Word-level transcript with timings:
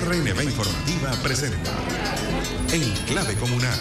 RNB 0.00 0.42
Informativa 0.42 1.12
presenta 1.22 1.70
En 2.72 2.82
Clave 3.04 3.34
Comunal. 3.36 3.78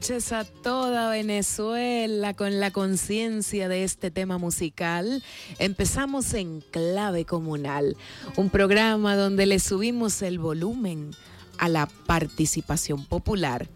noches 0.00 0.32
a 0.32 0.44
toda 0.44 1.10
Venezuela 1.10 2.32
con 2.32 2.58
la 2.58 2.70
conciencia 2.70 3.68
de 3.68 3.84
este 3.84 4.10
tema 4.10 4.38
musical. 4.38 5.22
Empezamos 5.58 6.32
en 6.32 6.62
Clave 6.70 7.26
Comunal, 7.26 7.98
un 8.36 8.48
programa 8.48 9.14
donde 9.14 9.44
le 9.44 9.58
subimos 9.58 10.22
el 10.22 10.38
volumen 10.38 11.10
a 11.58 11.68
la 11.68 11.86
participación 12.06 13.04
popular. 13.04 13.68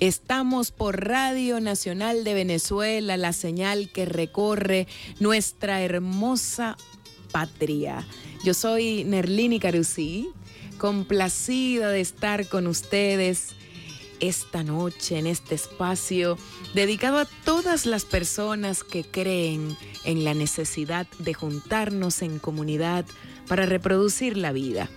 Estamos 0.00 0.72
por 0.72 1.06
Radio 1.06 1.60
Nacional 1.60 2.24
de 2.24 2.34
Venezuela, 2.34 3.16
la 3.16 3.32
señal 3.32 3.88
que 3.92 4.04
recorre 4.04 4.88
nuestra 5.20 5.80
hermosa 5.80 6.76
patria. 7.30 8.04
Yo 8.42 8.52
soy 8.52 9.04
Nerlini 9.04 9.60
Carusí, 9.60 10.28
complacida 10.76 11.90
de 11.90 12.00
estar 12.00 12.48
con 12.48 12.66
ustedes 12.66 13.54
esta 14.20 14.62
noche, 14.62 15.18
en 15.18 15.26
este 15.26 15.54
espacio 15.54 16.38
dedicado 16.74 17.18
a 17.18 17.24
todas 17.44 17.86
las 17.86 18.04
personas 18.04 18.84
que 18.84 19.04
creen 19.04 19.76
en 20.04 20.24
la 20.24 20.34
necesidad 20.34 21.06
de 21.18 21.34
juntarnos 21.34 22.22
en 22.22 22.38
comunidad 22.38 23.04
para 23.46 23.66
reproducir 23.66 24.36
la 24.36 24.52
vida. 24.52 24.88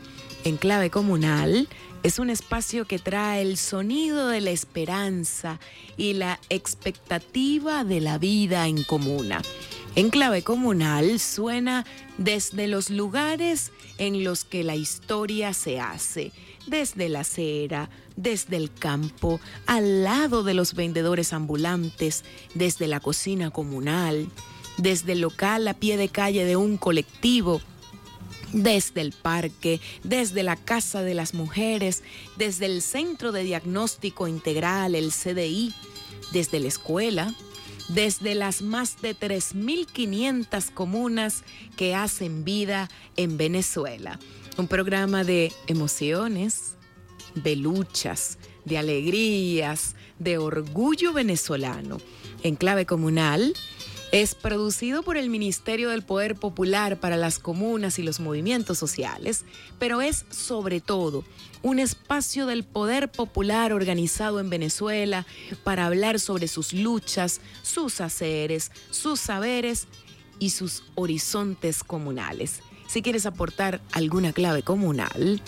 En 0.43 0.57
clave 0.57 0.89
comunal 0.89 1.67
es 2.03 2.17
un 2.17 2.31
espacio 2.31 2.85
que 2.85 2.97
trae 2.97 3.43
el 3.43 3.57
sonido 3.57 4.27
de 4.27 4.41
la 4.41 4.49
esperanza 4.49 5.59
y 5.97 6.13
la 6.13 6.39
expectativa 6.49 7.83
de 7.83 8.01
la 8.01 8.17
vida 8.17 8.67
en 8.67 8.83
comuna. 8.83 9.43
En 9.95 10.09
clave 10.09 10.41
comunal 10.41 11.19
suena 11.19 11.85
desde 12.17 12.67
los 12.67 12.89
lugares 12.89 13.71
en 13.99 14.23
los 14.23 14.45
que 14.45 14.63
la 14.63 14.75
historia 14.75 15.53
se 15.53 15.79
hace, 15.79 16.31
desde 16.65 17.07
la 17.07 17.19
acera, 17.19 17.91
desde 18.15 18.57
el 18.57 18.73
campo, 18.73 19.39
al 19.67 20.03
lado 20.03 20.43
de 20.43 20.55
los 20.55 20.73
vendedores 20.73 21.33
ambulantes, 21.33 22.23
desde 22.55 22.87
la 22.87 22.99
cocina 22.99 23.51
comunal, 23.51 24.27
desde 24.77 25.11
el 25.11 25.21
local 25.21 25.67
a 25.67 25.75
pie 25.75 25.97
de 25.97 26.09
calle 26.09 26.45
de 26.45 26.55
un 26.55 26.77
colectivo, 26.77 27.61
desde 28.53 29.01
el 29.01 29.11
parque, 29.13 29.79
desde 30.03 30.43
la 30.43 30.55
Casa 30.55 31.01
de 31.01 31.13
las 31.13 31.33
Mujeres, 31.33 32.03
desde 32.37 32.65
el 32.65 32.81
Centro 32.81 33.31
de 33.31 33.43
Diagnóstico 33.43 34.27
Integral, 34.27 34.95
el 34.95 35.11
CDI, 35.11 35.73
desde 36.31 36.59
la 36.59 36.67
escuela, 36.67 37.35
desde 37.89 38.35
las 38.35 38.61
más 38.61 39.01
de 39.01 39.15
3.500 39.15 40.71
comunas 40.73 41.43
que 41.75 41.95
hacen 41.95 42.43
vida 42.43 42.89
en 43.17 43.37
Venezuela. 43.37 44.19
Un 44.57 44.67
programa 44.67 45.23
de 45.23 45.51
emociones, 45.67 46.75
de 47.35 47.55
luchas, 47.55 48.37
de 48.65 48.77
alegrías, 48.77 49.95
de 50.19 50.37
orgullo 50.37 51.13
venezolano. 51.13 51.97
En 52.43 52.55
clave 52.55 52.85
comunal, 52.85 53.53
es 54.11 54.35
producido 54.35 55.03
por 55.03 55.15
el 55.15 55.29
Ministerio 55.29 55.89
del 55.89 56.03
Poder 56.03 56.35
Popular 56.35 56.99
para 56.99 57.15
las 57.15 57.39
Comunas 57.39 57.97
y 57.97 58.03
los 58.03 58.19
Movimientos 58.19 58.77
Sociales, 58.77 59.45
pero 59.79 60.01
es 60.01 60.25
sobre 60.29 60.81
todo 60.81 61.23
un 61.61 61.79
espacio 61.79 62.45
del 62.45 62.65
poder 62.65 63.09
popular 63.09 63.71
organizado 63.71 64.39
en 64.41 64.49
Venezuela 64.49 65.25
para 65.63 65.85
hablar 65.85 66.19
sobre 66.19 66.49
sus 66.49 66.73
luchas, 66.73 67.39
sus 67.61 68.01
haceres, 68.01 68.71
sus 68.89 69.19
saberes 69.19 69.87
y 70.39 70.49
sus 70.49 70.83
horizontes 70.95 71.83
comunales. 71.83 72.61
Si 72.87 73.01
quieres 73.01 73.25
aportar 73.25 73.79
alguna 73.93 74.33
clave 74.33 74.63
comunal 74.63 75.41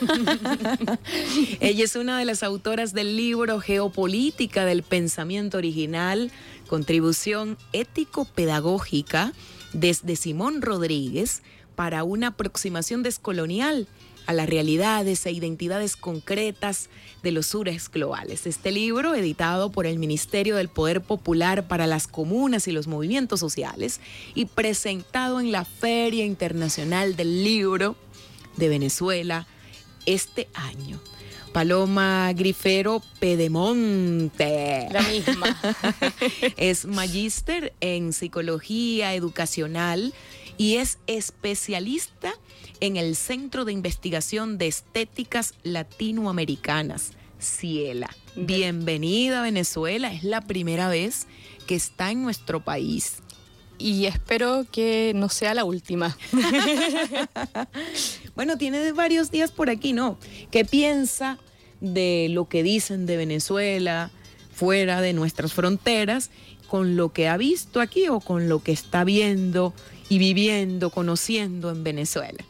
Ella 1.59 1.83
es 1.83 1.95
una 1.95 2.17
de 2.17 2.25
las 2.25 2.41
autoras 2.41 2.91
del 2.91 3.15
libro 3.15 3.59
Geopolítica 3.59 4.65
del 4.65 4.81
Pensamiento 4.81 5.59
Original, 5.59 6.31
contribución 6.67 7.59
ético-pedagógica 7.71 9.31
desde 9.73 10.15
Simón 10.15 10.63
Rodríguez 10.63 11.43
para 11.75 12.03
una 12.03 12.29
aproximación 12.29 13.03
descolonial 13.03 13.87
a 14.31 14.33
las 14.33 14.49
realidades 14.49 15.25
e 15.25 15.31
identidades 15.31 15.95
concretas 15.95 16.89
de 17.21 17.31
los 17.31 17.47
sures 17.47 17.91
globales. 17.91 18.47
Este 18.47 18.71
libro, 18.71 19.13
editado 19.13 19.71
por 19.71 19.85
el 19.85 19.99
Ministerio 19.99 20.55
del 20.55 20.69
Poder 20.69 21.01
Popular 21.01 21.67
para 21.67 21.85
las 21.85 22.07
Comunas 22.07 22.67
y 22.67 22.71
los 22.71 22.87
Movimientos 22.87 23.39
Sociales 23.39 23.99
y 24.33 24.45
presentado 24.45 25.39
en 25.39 25.51
la 25.51 25.65
Feria 25.65 26.25
Internacional 26.25 27.15
del 27.15 27.43
Libro 27.43 27.95
de 28.55 28.69
Venezuela 28.69 29.47
este 30.05 30.47
año. 30.53 30.99
Paloma 31.51 32.31
Grifero 32.33 33.03
Pedemonte. 33.19 34.87
La 34.91 35.01
misma. 35.01 35.59
es 36.55 36.85
magíster 36.85 37.73
en 37.81 38.13
psicología 38.13 39.13
educacional 39.13 40.13
y 40.57 40.77
es 40.77 40.99
especialista 41.07 42.33
en 42.81 42.97
el 42.97 43.15
Centro 43.15 43.63
de 43.63 43.71
Investigación 43.71 44.57
de 44.57 44.67
Estéticas 44.67 45.53
Latinoamericanas, 45.63 47.11
Ciela. 47.39 48.09
Bienvenida 48.35 49.39
a 49.39 49.43
Venezuela, 49.43 50.11
es 50.11 50.23
la 50.23 50.41
primera 50.41 50.89
vez 50.89 51.27
que 51.67 51.75
está 51.75 52.11
en 52.11 52.23
nuestro 52.23 52.59
país. 52.59 53.17
Y 53.77 54.05
espero 54.05 54.65
que 54.71 55.13
no 55.15 55.29
sea 55.29 55.53
la 55.53 55.63
última. 55.63 56.17
bueno, 58.35 58.57
tiene 58.57 58.91
varios 58.93 59.29
días 59.29 59.51
por 59.51 59.69
aquí, 59.69 59.93
¿no? 59.93 60.17
¿Qué 60.49 60.65
piensa 60.65 61.37
de 61.81 62.27
lo 62.31 62.49
que 62.49 62.63
dicen 62.63 63.05
de 63.05 63.17
Venezuela 63.17 64.09
fuera 64.53 65.01
de 65.01 65.13
nuestras 65.13 65.53
fronteras 65.53 66.31
con 66.67 66.95
lo 66.95 67.13
que 67.13 67.27
ha 67.27 67.37
visto 67.37 67.79
aquí 67.79 68.07
o 68.07 68.19
con 68.19 68.49
lo 68.49 68.63
que 68.63 68.71
está 68.71 69.03
viendo 69.03 69.73
y 70.09 70.17
viviendo, 70.17 70.89
conociendo 70.89 71.69
en 71.69 71.83
Venezuela? 71.83 72.43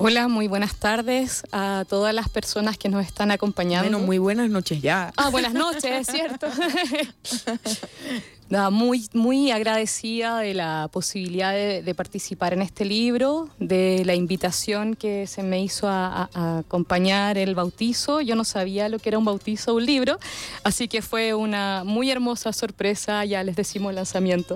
Hola, 0.00 0.28
muy 0.28 0.46
buenas 0.46 0.76
tardes 0.76 1.42
a 1.50 1.84
todas 1.88 2.14
las 2.14 2.28
personas 2.28 2.78
que 2.78 2.88
nos 2.88 3.04
están 3.04 3.32
acompañando. 3.32 3.90
Bueno, 3.90 4.06
muy 4.06 4.18
buenas 4.18 4.48
noches 4.48 4.80
ya. 4.80 5.12
Ah, 5.16 5.28
buenas 5.30 5.54
noches, 5.54 5.84
es 5.84 6.06
cierto. 6.06 6.46
muy, 8.70 9.08
muy 9.12 9.50
agradecida 9.50 10.38
de 10.38 10.54
la 10.54 10.88
posibilidad 10.92 11.52
de, 11.52 11.94
participar 11.96 12.52
en 12.52 12.62
este 12.62 12.84
libro, 12.84 13.48
de 13.58 14.04
la 14.06 14.14
invitación 14.14 14.94
que 14.94 15.26
se 15.26 15.42
me 15.42 15.60
hizo 15.60 15.88
a, 15.88 16.30
acompañar 16.58 17.36
el 17.36 17.56
bautizo. 17.56 18.20
Yo 18.20 18.36
no 18.36 18.44
sabía 18.44 18.88
lo 18.88 19.00
que 19.00 19.08
era 19.08 19.18
un 19.18 19.24
bautizo 19.24 19.74
un 19.74 19.84
libro, 19.84 20.20
así 20.62 20.86
que 20.86 21.02
fue 21.02 21.34
una 21.34 21.82
muy 21.84 22.08
hermosa 22.08 22.52
sorpresa, 22.52 23.24
ya 23.24 23.42
les 23.42 23.56
decimos 23.56 23.92
lanzamiento. 23.92 24.54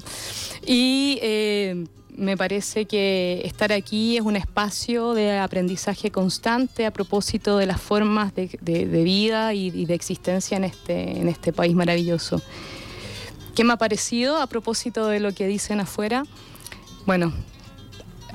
Y 0.64 1.18
eh, 1.20 1.84
me 2.16 2.36
parece 2.36 2.84
que 2.84 3.42
estar 3.44 3.72
aquí 3.72 4.16
es 4.16 4.22
un 4.22 4.36
espacio 4.36 5.14
de 5.14 5.38
aprendizaje 5.38 6.10
constante 6.10 6.86
a 6.86 6.90
propósito 6.90 7.56
de 7.56 7.66
las 7.66 7.80
formas 7.80 8.34
de, 8.34 8.86
vida 9.04 9.54
y, 9.54 9.86
de 9.86 9.94
existencia 9.94 10.56
en 10.56 10.64
este, 10.64 11.18
en 11.18 11.28
este 11.28 11.52
país 11.52 11.74
maravilloso. 11.74 12.42
¿Qué 13.54 13.64
me 13.64 13.72
ha 13.72 13.76
parecido 13.76 14.40
a 14.40 14.46
propósito 14.46 15.08
de 15.08 15.20
lo 15.20 15.32
que 15.32 15.46
dicen 15.46 15.80
afuera? 15.80 16.24
Bueno, 17.06 17.32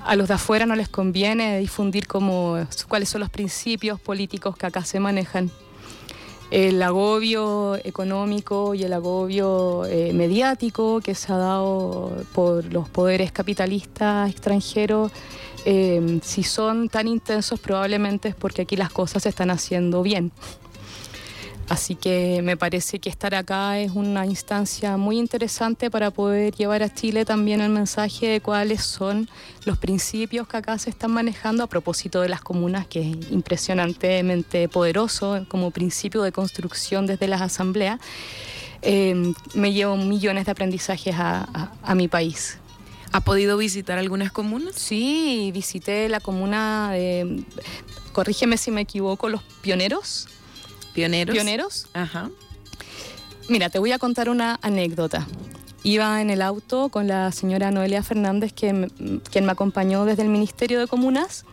a 0.05 0.15
los 0.15 0.27
de 0.27 0.36
afuera 0.36 0.65
no 0.65 0.75
les 0.75 0.89
conviene 0.89 1.60
difundir 1.60 2.07
como, 2.07 2.57
cuáles 2.88 3.10
son 3.10 3.22
los 3.22 3.29
principios 3.29 4.00
políticos 4.00 4.57
que 4.57 4.65
acá 4.65 4.84
se 4.86 5.00
manejan 5.00 5.51
el 6.51 6.82
agobio 6.82 7.75
económico 7.84 8.74
y 8.74 8.84
el 8.84 8.94
agobio 8.94 9.86
eh, 9.86 10.13
mediático 10.13 11.01
que 11.01 11.13
se 11.13 11.34
ha 11.34 11.38
dado 11.38 12.24
por 12.34 12.72
los 12.72 12.88
poderes 12.89 13.32
capitalistas 13.32 14.30
extranjeros, 14.30 15.12
eh, 15.66 16.20
si 16.24 16.44
son 16.44 16.88
tan 16.88 17.08
intensos 17.08 17.60
probablemente 17.60 18.30
es 18.30 18.36
porque 18.36 18.62
aquí 18.62 18.77
las 18.77 18.92
cosas 18.92 19.24
se 19.24 19.30
están 19.30 19.50
haciendo 19.50 20.01
bien. 20.01 20.32
Así 21.69 21.95
que 21.95 22.41
me 22.43 22.55
parece 22.55 23.00
que 23.00 23.09
estar 23.09 23.36
acá 23.36 23.77
es 23.79 23.91
una 23.91 24.25
instancia 24.25 24.95
muy 24.95 25.17
interesante 25.17 25.91
para 25.91 26.12
poder 26.12 26.55
llevar 26.55 26.81
a 26.81 26.93
Chile 26.93 27.25
también 27.25 27.59
el 27.59 27.69
mensaje 27.69 28.27
de 28.27 28.41
cuáles 28.41 28.83
son 28.83 29.29
los 29.65 29.77
principios 29.77 30.47
que 30.47 30.55
acá 30.55 30.79
se 30.79 30.89
están 30.89 31.12
manejando 31.12 31.63
a 31.63 31.67
propósito 31.67 32.21
de 32.21 32.29
las 32.29 32.39
comunas, 32.39 32.88
que 32.88 33.01
es 33.01 33.31
impresionantemente 33.31 34.69
poderoso 34.69 35.45
como 35.50 35.71
principio 35.71 36.21
de 36.21 36.31
construcción 36.31 37.05
desde 37.05 37.27
las 37.27 37.41
asambleas. 37.41 38.00
Eh, 38.81 39.33
me 39.53 39.74
llevo 39.74 39.97
millones 39.97 40.45
de 40.45 40.51
aprendizajes 40.51 41.15
a, 41.17 41.74
a 41.83 41.95
mi 41.95 42.07
país. 42.07 42.59
¿Ha 43.12 43.19
podido 43.19 43.57
visitar 43.57 43.97
algunas 43.97 44.31
comunas? 44.31 44.75
Sí, 44.75 45.51
visité 45.53 46.07
la 46.07 46.21
comuna 46.21 46.91
de, 46.91 47.43
corrígeme 48.13 48.57
si 48.57 48.71
me 48.71 48.81
equivoco, 48.81 49.27
Los 49.27 49.43
Pioneros 49.62 50.29
Pioneros. 50.98 51.36
Pioneros. 51.36 51.86
Ajá. 51.94 52.32
Mira, 53.50 53.70
te 53.70 53.77
voy 53.77 53.92
a 53.92 54.00
contar 54.00 54.30
una 54.32 54.58
anécdota. 54.63 55.27
Iba 55.84 56.24
en 56.24 56.32
el 56.32 56.42
auto 56.42 56.89
con 56.89 57.08
la 57.08 57.32
señora 57.32 57.70
Noelia 57.70 58.01
Fernández, 58.01 58.51
que, 58.51 58.89
quien 59.30 59.46
me 59.46 59.51
acompañó 59.51 60.06
desde 60.06 60.24
el 60.24 60.30
Ministerio 60.30 60.80
de 60.80 60.88
Comunas. 60.88 61.46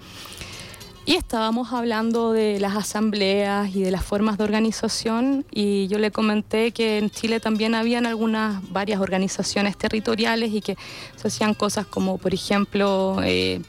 Y 1.04 1.16
estábamos 1.16 1.74
hablando 1.74 2.32
de 2.32 2.58
las 2.58 2.74
asambleas 2.74 3.76
y 3.76 3.82
de 3.82 3.90
las 3.90 4.02
formas 4.02 4.38
de 4.38 4.44
organización 4.44 5.44
y 5.50 5.88
yo 5.88 5.98
le 5.98 6.10
comenté 6.10 6.72
que 6.72 6.96
en 6.96 7.10
Chile 7.10 7.38
también 7.38 7.74
habían 7.74 8.06
algunas, 8.06 8.66
varias 8.72 8.98
organizaciones 9.02 9.76
territoriales 9.76 10.54
y 10.54 10.62
que 10.62 10.78
se 11.16 11.28
hacían 11.28 11.52
cosas 11.52 11.84
como, 11.84 12.16
por 12.16 12.32
ejemplo, 12.32 13.18
eh, 13.22 13.60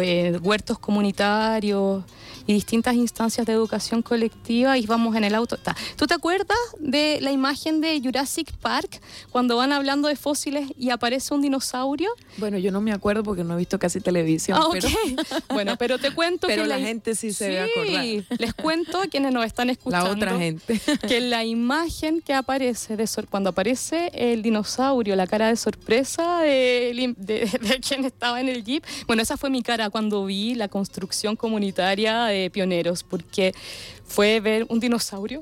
eh, 0.00 0.38
huertos 0.42 0.78
comunitarios, 0.78 2.04
y 2.46 2.52
distintas 2.52 2.94
instancias 2.94 3.46
de 3.46 3.52
educación 3.52 4.02
colectiva 4.02 4.76
y 4.78 4.86
vamos 4.86 5.16
en 5.16 5.24
el 5.24 5.34
auto. 5.34 5.58
¿Tú 5.96 6.06
te 6.06 6.14
acuerdas 6.14 6.58
de 6.78 7.18
la 7.20 7.32
imagen 7.32 7.80
de 7.80 8.00
Jurassic 8.02 8.52
Park 8.58 9.00
cuando 9.30 9.56
van 9.56 9.72
hablando 9.72 10.08
de 10.08 10.16
fósiles 10.16 10.70
y 10.78 10.90
aparece 10.90 11.34
un 11.34 11.42
dinosaurio? 11.42 12.10
Bueno, 12.36 12.58
yo 12.58 12.70
no 12.70 12.80
me 12.80 12.92
acuerdo 12.92 13.22
porque 13.22 13.44
no 13.44 13.54
he 13.54 13.58
visto 13.58 13.78
casi 13.78 14.00
televisión. 14.00 14.58
Ah, 14.60 14.68
pero... 14.70 14.88
bueno, 15.48 15.76
pero 15.78 15.98
te 15.98 16.10
cuento 16.10 16.46
pero 16.46 16.62
que 16.62 16.68
la, 16.68 16.78
gente 16.78 17.14
sí 17.14 17.32
se 17.32 17.48
ve 17.48 17.70
debe 17.74 18.24
Les 18.38 18.54
cuento 18.54 19.00
a 19.00 19.06
quienes 19.06 19.32
nos 19.32 19.44
están 19.46 19.70
escuchando. 19.70 20.04
La 20.06 20.12
otra 20.12 20.38
gente. 20.38 20.80
que 21.08 21.20
la 21.20 21.44
imagen 21.44 22.20
que 22.20 22.34
aparece 22.34 22.96
de 22.96 23.04
cuando 23.30 23.50
aparece 23.50 24.10
el 24.12 24.42
dinosaurio, 24.42 25.14
la 25.14 25.26
cara 25.26 25.48
de 25.48 25.56
sorpresa 25.56 26.40
de, 26.40 27.14
de 27.16 27.80
quien 27.86 28.04
estaba 28.04 28.40
en 28.40 28.48
el 28.48 28.64
jeep, 28.64 28.84
bueno, 29.06 29.22
esa 29.22 29.36
fue 29.36 29.50
mi 29.50 29.62
cara 29.62 29.90
cuando 29.90 30.24
vi 30.24 30.54
la 30.54 30.68
construcción 30.68 31.36
comunitaria 31.36 32.26
pioneros, 32.52 33.02
porque 33.02 33.54
fue 34.06 34.40
ver 34.40 34.66
un 34.68 34.80
dinosaurio 34.80 35.40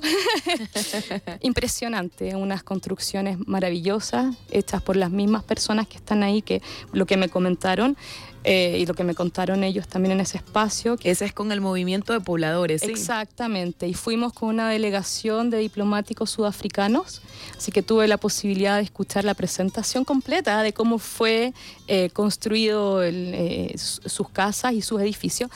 impresionante, 1.41 2.35
unas 2.35 2.63
construcciones 2.63 3.37
maravillosas 3.45 4.35
hechas 4.49 4.81
por 4.81 4.95
las 4.95 5.11
mismas 5.11 5.43
personas 5.43 5.87
que 5.87 5.97
están 5.97 6.23
ahí, 6.23 6.41
que 6.41 6.61
lo 6.91 7.05
que 7.05 7.17
me 7.17 7.29
comentaron. 7.29 7.97
Eh, 8.45 8.79
y 8.79 8.85
lo 8.85 8.93
que 8.93 9.05
me 9.05 9.15
contaron 9.15 9.63
ellos 9.63 9.87
también 9.87 10.11
en 10.11 10.19
ese 10.19 10.37
espacio. 10.37 10.97
Ese 11.03 11.23
es 11.23 11.31
con 11.31 11.53
el 11.53 11.61
movimiento 11.61 12.11
de 12.11 12.19
pobladores. 12.19 12.83
Exactamente, 12.83 13.87
y 13.87 13.93
fuimos 13.93 14.33
con 14.33 14.49
una 14.49 14.69
delegación 14.69 15.49
de 15.49 15.59
diplomáticos 15.59 16.31
sudafricanos, 16.31 17.21
así 17.55 17.71
que 17.71 17.81
tuve 17.81 18.05
la 18.09 18.17
posibilidad 18.17 18.75
de 18.75 18.83
escuchar 18.83 19.23
la 19.23 19.33
presentación 19.33 20.03
completa 20.03 20.61
de 20.61 20.73
cómo 20.73 20.99
fue 20.99 21.53
eh, 21.87 22.09
construido 22.11 23.01
eh, 23.01 23.73
sus 23.77 24.27
casas 24.27 24.73
y 24.73 24.81
sus 24.81 24.99
edificios. 24.99 25.49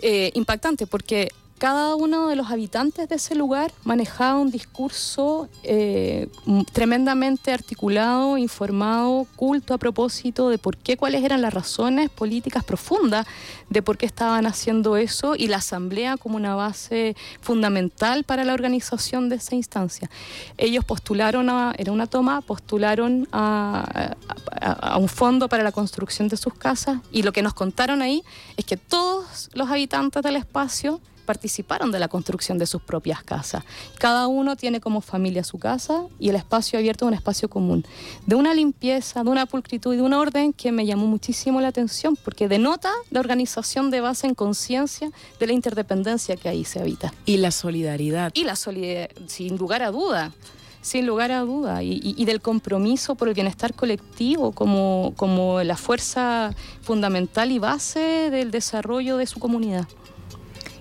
Eh, 0.00 0.30
impactante 0.34 0.86
porque 0.86 1.28
cada 1.58 1.96
uno 1.96 2.28
de 2.28 2.36
los 2.36 2.50
habitantes 2.50 3.08
de 3.08 3.16
ese 3.16 3.34
lugar 3.34 3.72
manejaba 3.84 4.38
un 4.38 4.50
discurso 4.50 5.48
eh, 5.64 6.28
tremendamente 6.72 7.52
articulado, 7.52 8.38
informado, 8.38 9.26
culto 9.36 9.74
a 9.74 9.78
propósito 9.78 10.48
de 10.50 10.58
por 10.58 10.76
qué, 10.76 10.96
cuáles 10.96 11.24
eran 11.24 11.42
las 11.42 11.52
razones 11.52 12.10
políticas 12.10 12.64
profundas 12.64 13.26
de 13.68 13.82
por 13.82 13.98
qué 13.98 14.06
estaban 14.06 14.46
haciendo 14.46 14.96
eso 14.96 15.34
y 15.36 15.48
la 15.48 15.56
asamblea 15.56 16.16
como 16.16 16.36
una 16.36 16.54
base 16.54 17.16
fundamental 17.40 18.24
para 18.24 18.44
la 18.44 18.54
organización 18.54 19.28
de 19.28 19.36
esa 19.36 19.54
instancia. 19.54 20.08
Ellos 20.56 20.84
postularon, 20.84 21.50
a, 21.50 21.74
era 21.76 21.92
una 21.92 22.06
toma, 22.06 22.40
postularon 22.40 23.28
a, 23.32 24.14
a 24.60 24.96
un 24.96 25.08
fondo 25.08 25.48
para 25.48 25.64
la 25.64 25.72
construcción 25.72 26.28
de 26.28 26.36
sus 26.36 26.54
casas 26.54 26.98
y 27.10 27.22
lo 27.22 27.32
que 27.32 27.42
nos 27.42 27.54
contaron 27.54 28.00
ahí 28.00 28.22
es 28.56 28.64
que 28.64 28.76
todos 28.76 29.50
los 29.54 29.68
habitantes 29.70 30.22
del 30.22 30.36
espacio 30.36 31.00
participaron 31.28 31.92
de 31.92 31.98
la 31.98 32.08
construcción 32.08 32.56
de 32.56 32.64
sus 32.64 32.80
propias 32.80 33.22
casas. 33.22 33.62
Cada 33.98 34.28
uno 34.28 34.56
tiene 34.56 34.80
como 34.80 35.02
familia 35.02 35.44
su 35.44 35.58
casa 35.58 36.06
y 36.18 36.30
el 36.30 36.36
espacio 36.36 36.78
abierto 36.78 37.04
es 37.04 37.08
un 37.08 37.14
espacio 37.14 37.50
común. 37.50 37.84
De 38.24 38.34
una 38.34 38.54
limpieza, 38.54 39.22
de 39.22 39.28
una 39.28 39.44
pulcritud 39.44 39.92
y 39.92 39.98
de 39.98 40.02
un 40.02 40.14
orden 40.14 40.54
que 40.54 40.72
me 40.72 40.86
llamó 40.86 41.06
muchísimo 41.06 41.60
la 41.60 41.68
atención 41.68 42.16
porque 42.16 42.48
denota 42.48 42.90
la 43.10 43.20
organización 43.20 43.90
de 43.90 44.00
base 44.00 44.26
en 44.26 44.34
conciencia 44.34 45.10
de 45.38 45.46
la 45.46 45.52
interdependencia 45.52 46.34
que 46.36 46.48
ahí 46.48 46.64
se 46.64 46.80
habita. 46.80 47.12
Y 47.26 47.36
la 47.36 47.50
solidaridad. 47.50 48.32
Y 48.32 48.44
la 48.44 48.56
solidaridad, 48.56 49.10
sin 49.26 49.58
lugar 49.58 49.82
a 49.82 49.90
duda 49.90 50.32
sin 50.80 51.06
lugar 51.06 51.32
a 51.32 51.40
duda, 51.40 51.82
y, 51.82 52.24
del 52.24 52.40
compromiso 52.40 53.16
por 53.16 53.28
el 53.28 53.34
bienestar 53.34 53.74
colectivo 53.74 54.52
como, 54.52 55.12
como 55.16 55.62
la 55.62 55.76
fuerza 55.76 56.54
fundamental 56.80 57.50
y 57.50 57.58
base 57.58 58.30
del 58.30 58.50
desarrollo 58.50 59.18
de 59.18 59.26
su 59.26 59.38
comunidad. 59.38 59.86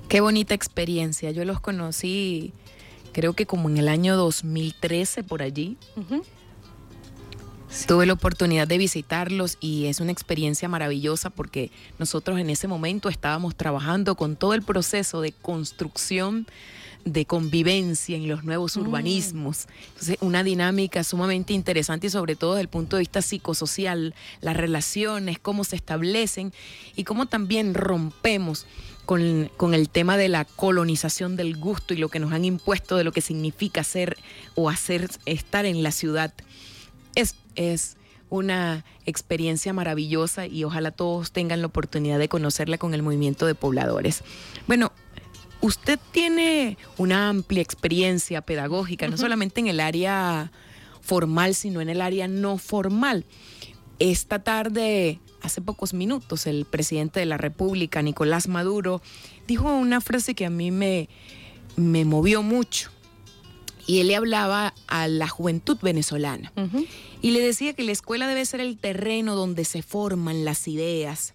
Qué 0.08 0.22
bonita 0.22 0.54
experiencia. 0.54 1.32
Yo 1.32 1.44
los 1.44 1.60
conocí, 1.60 2.54
creo 3.12 3.34
que 3.34 3.46
como 3.46 3.70
en 3.70 3.78
el 3.78 3.90
año 3.90 4.16
2013 4.16 5.24
por 5.24 5.42
allí. 5.42 5.78
Tuve 7.88 8.06
la 8.06 8.14
oportunidad 8.14 8.68
de 8.68 8.78
visitarlos 8.78 9.58
y 9.60 9.88
es 9.88 10.00
una 10.00 10.14
experiencia 10.14 10.70
maravillosa 10.70 11.30
porque 11.30 11.72
nosotros 12.00 12.40
en 12.40 12.50
ese 12.50 12.70
momento 12.70 13.10
estábamos 13.10 13.56
trabajando 13.56 14.16
con 14.16 14.38
todo 14.38 14.54
el 14.54 14.62
proceso 14.62 15.20
de 15.20 15.34
construcción 15.34 16.48
de 17.04 17.26
convivencia 17.26 18.16
en 18.16 18.28
los 18.28 18.44
nuevos 18.46 18.78
mm. 18.78 18.82
urbanismos. 18.82 19.68
Entonces, 19.90 20.18
una 20.22 20.44
dinámica 20.44 21.04
sumamente 21.04 21.54
interesante 21.54 22.08
y 22.08 22.10
sobre 22.10 22.36
todo 22.36 22.54
desde 22.54 22.64
el 22.64 22.68
punto 22.70 22.96
de 22.96 23.02
vista 23.02 23.22
psicosocial, 23.22 24.16
las 24.42 24.56
relaciones, 24.56 25.40
cómo 25.40 25.64
se 25.64 25.76
establecen 25.76 26.54
y 26.96 27.04
cómo 27.04 27.26
también 27.26 27.74
rompemos 27.74 28.66
con, 29.08 29.74
el 29.74 29.90
tema 29.90 30.18
de 30.18 30.28
la 30.28 30.44
colonización 30.44 31.38
del 31.38 31.56
gusto 31.56 31.94
y 31.94 31.98
lo 31.98 32.10
que 32.10 32.20
nos 32.20 32.34
han 32.34 32.44
impuesto 32.44 32.98
de 32.98 33.06
lo 33.06 33.14
que 33.14 33.22
significa 33.22 33.84
ser 33.84 34.18
o 34.54 34.70
hacer 34.70 35.10
estar 35.26 35.66
en 35.66 35.82
la 35.82 35.92
ciudad. 35.92 36.34
Es, 37.16 37.36
es 37.56 37.96
una 38.30 38.84
experiencia 39.06 39.72
maravillosa 39.72 40.46
y 40.46 40.66
ojalá 40.66 40.92
todos 40.92 41.32
tengan 41.32 41.62
la 41.62 41.68
oportunidad 41.68 42.20
de 42.20 42.28
conocerla 42.28 42.78
con 42.78 42.94
el 42.94 43.02
movimiento 43.02 43.46
de 43.46 43.56
pobladores. 43.56 44.24
Bueno, 44.68 44.92
usted 45.62 46.00
tiene 46.12 46.78
una 46.98 47.30
amplia 47.30 47.62
experiencia 47.62 48.42
pedagógica, 48.42 49.08
no 49.08 49.18
solamente 49.18 49.62
en 49.62 49.68
el 49.68 49.80
área 49.80 50.52
formal, 51.02 51.56
sino 51.56 51.80
en 51.80 51.88
el 51.88 52.02
área 52.02 52.28
no 52.28 52.58
formal. 52.58 53.24
Esta 54.00 54.44
tarde 54.44 55.22
hace 55.41 55.62
pocos 55.62 55.94
minutos 55.94 56.48
el 56.48 56.65
presidente 56.65 57.20
de 57.20 57.25
la 57.25 57.38
República, 57.38 58.01
Nicolás 58.01 58.48
Maduro, 58.48 59.01
dijo 59.48 59.74
una 59.74 60.01
frase 60.01 60.36
que 60.36 60.46
a 60.46 60.50
mí 60.50 60.72
me, 60.72 61.10
me 61.75 62.06
movió 62.06 62.44
mucho. 62.44 62.89
Y 63.86 64.00
él 64.01 64.08
le 64.08 64.17
hablaba 64.17 64.74
a 64.88 65.08
la 65.08 65.29
juventud 65.29 65.77
venezolana. 65.82 66.51
Y 67.22 67.32
le 67.32 67.39
decía 67.39 67.74
que 67.74 67.84
la 67.84 67.94
escuela 67.94 68.27
debe 68.27 68.46
ser 68.46 68.60
el 68.60 68.77
terreno 68.77 69.36
donde 69.36 69.63
se 69.63 69.82
forman 69.82 70.44
las 70.44 70.67
ideas, 70.67 71.34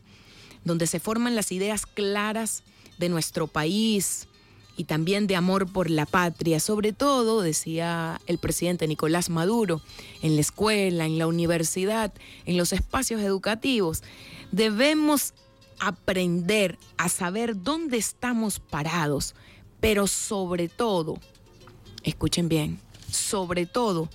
donde 0.65 0.87
se 0.87 1.01
forman 1.01 1.35
las 1.35 1.51
ideas 1.51 1.87
claras 1.87 2.63
de 2.99 3.09
nuestro 3.09 3.47
país, 3.47 4.29
y 4.77 4.85
también 4.85 5.27
de 5.27 5.37
amor 5.37 5.71
por 5.71 5.91
la 5.91 6.07
patria, 6.07 6.61
sobre 6.61 6.93
todo, 6.93 7.43
decía 7.43 8.21
el 8.27 8.39
presidente 8.39 8.89
Nicolás 8.89 9.31
Maduro, 9.31 9.83
en 10.23 10.35
la 10.35 10.41
escuela, 10.41 11.05
en 11.07 11.19
la 11.19 11.27
universidad, 11.27 12.13
en 12.47 12.57
los 12.57 12.73
espacios 12.73 13.21
educativos. 13.21 14.03
Debemos 14.51 15.35
aprender 15.79 16.79
a 16.97 17.09
saber 17.09 17.63
dónde 17.63 17.99
estamos 17.99 18.61
parados, 18.61 19.35
pero 19.81 20.07
sobre 20.07 20.69
todo, 20.69 21.19
escuchen 22.03 22.49
bien, 22.49 22.79
sobre 23.11 23.67
todo, 23.67 24.09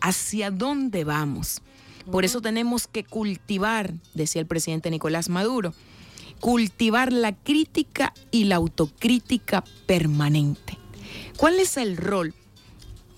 hacia 0.00 0.50
dónde 0.50 1.04
vamos. 1.04 1.62
Por 2.10 2.24
eso 2.24 2.40
tenemos 2.40 2.86
que 2.86 3.04
cultivar, 3.04 3.94
decía 4.14 4.40
el 4.40 4.48
presidente 4.48 4.90
Nicolás 4.90 5.28
Maduro, 5.28 5.72
cultivar 6.42 7.12
la 7.12 7.36
crítica 7.36 8.12
y 8.32 8.44
la 8.44 8.56
autocrítica 8.56 9.62
permanente. 9.86 10.76
¿Cuál 11.36 11.60
es 11.60 11.76
el 11.76 11.96
rol 11.96 12.34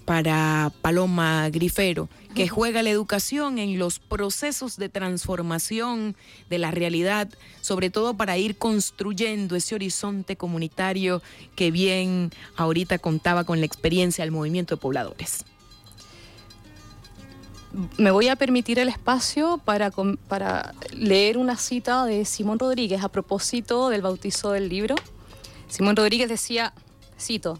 para 0.05 0.71
Paloma 0.83 1.49
Grifero 1.49 2.11
que 2.35 2.49
juega 2.49 2.83
la 2.83 2.91
educación 2.91 3.59
en 3.59 3.79
los 3.79 3.99
procesos 3.99 4.77
de 4.77 4.91
transformación 4.91 6.17
de 6.51 6.59
la 6.59 6.71
realidad, 6.71 7.31
sobre 7.63 7.89
todo 7.89 8.15
para 8.15 8.37
ir 8.37 8.59
construyendo 8.59 9.57
ese 9.57 9.75
horizonte 9.75 10.37
comunitario 10.37 11.23
que 11.57 11.71
bien 11.71 12.31
ahorita 12.57 12.99
contaba 12.99 13.45
con 13.45 13.59
la 13.59 13.67
experiencia 13.67 14.23
del 14.23 14.33
movimiento 14.33 14.75
de 14.75 14.83
pobladores? 14.83 15.47
Me 17.97 18.11
voy 18.11 18.29
a 18.29 18.37
permitir 18.37 18.79
el 18.79 18.89
espacio 18.89 19.61
para, 19.65 19.93
leer 20.93 21.39
una 21.39 21.57
cita 21.57 22.05
de 22.05 22.25
Simón 22.25 22.59
Rodríguez 22.59 23.03
a 23.03 23.09
propósito 23.09 23.89
del 23.89 24.03
bautizo 24.03 24.53
del 24.53 24.69
libro. 24.69 24.95
Simón 25.69 25.97
Rodríguez 25.97 26.29
decía, 26.29 26.73
cito, 27.21 27.59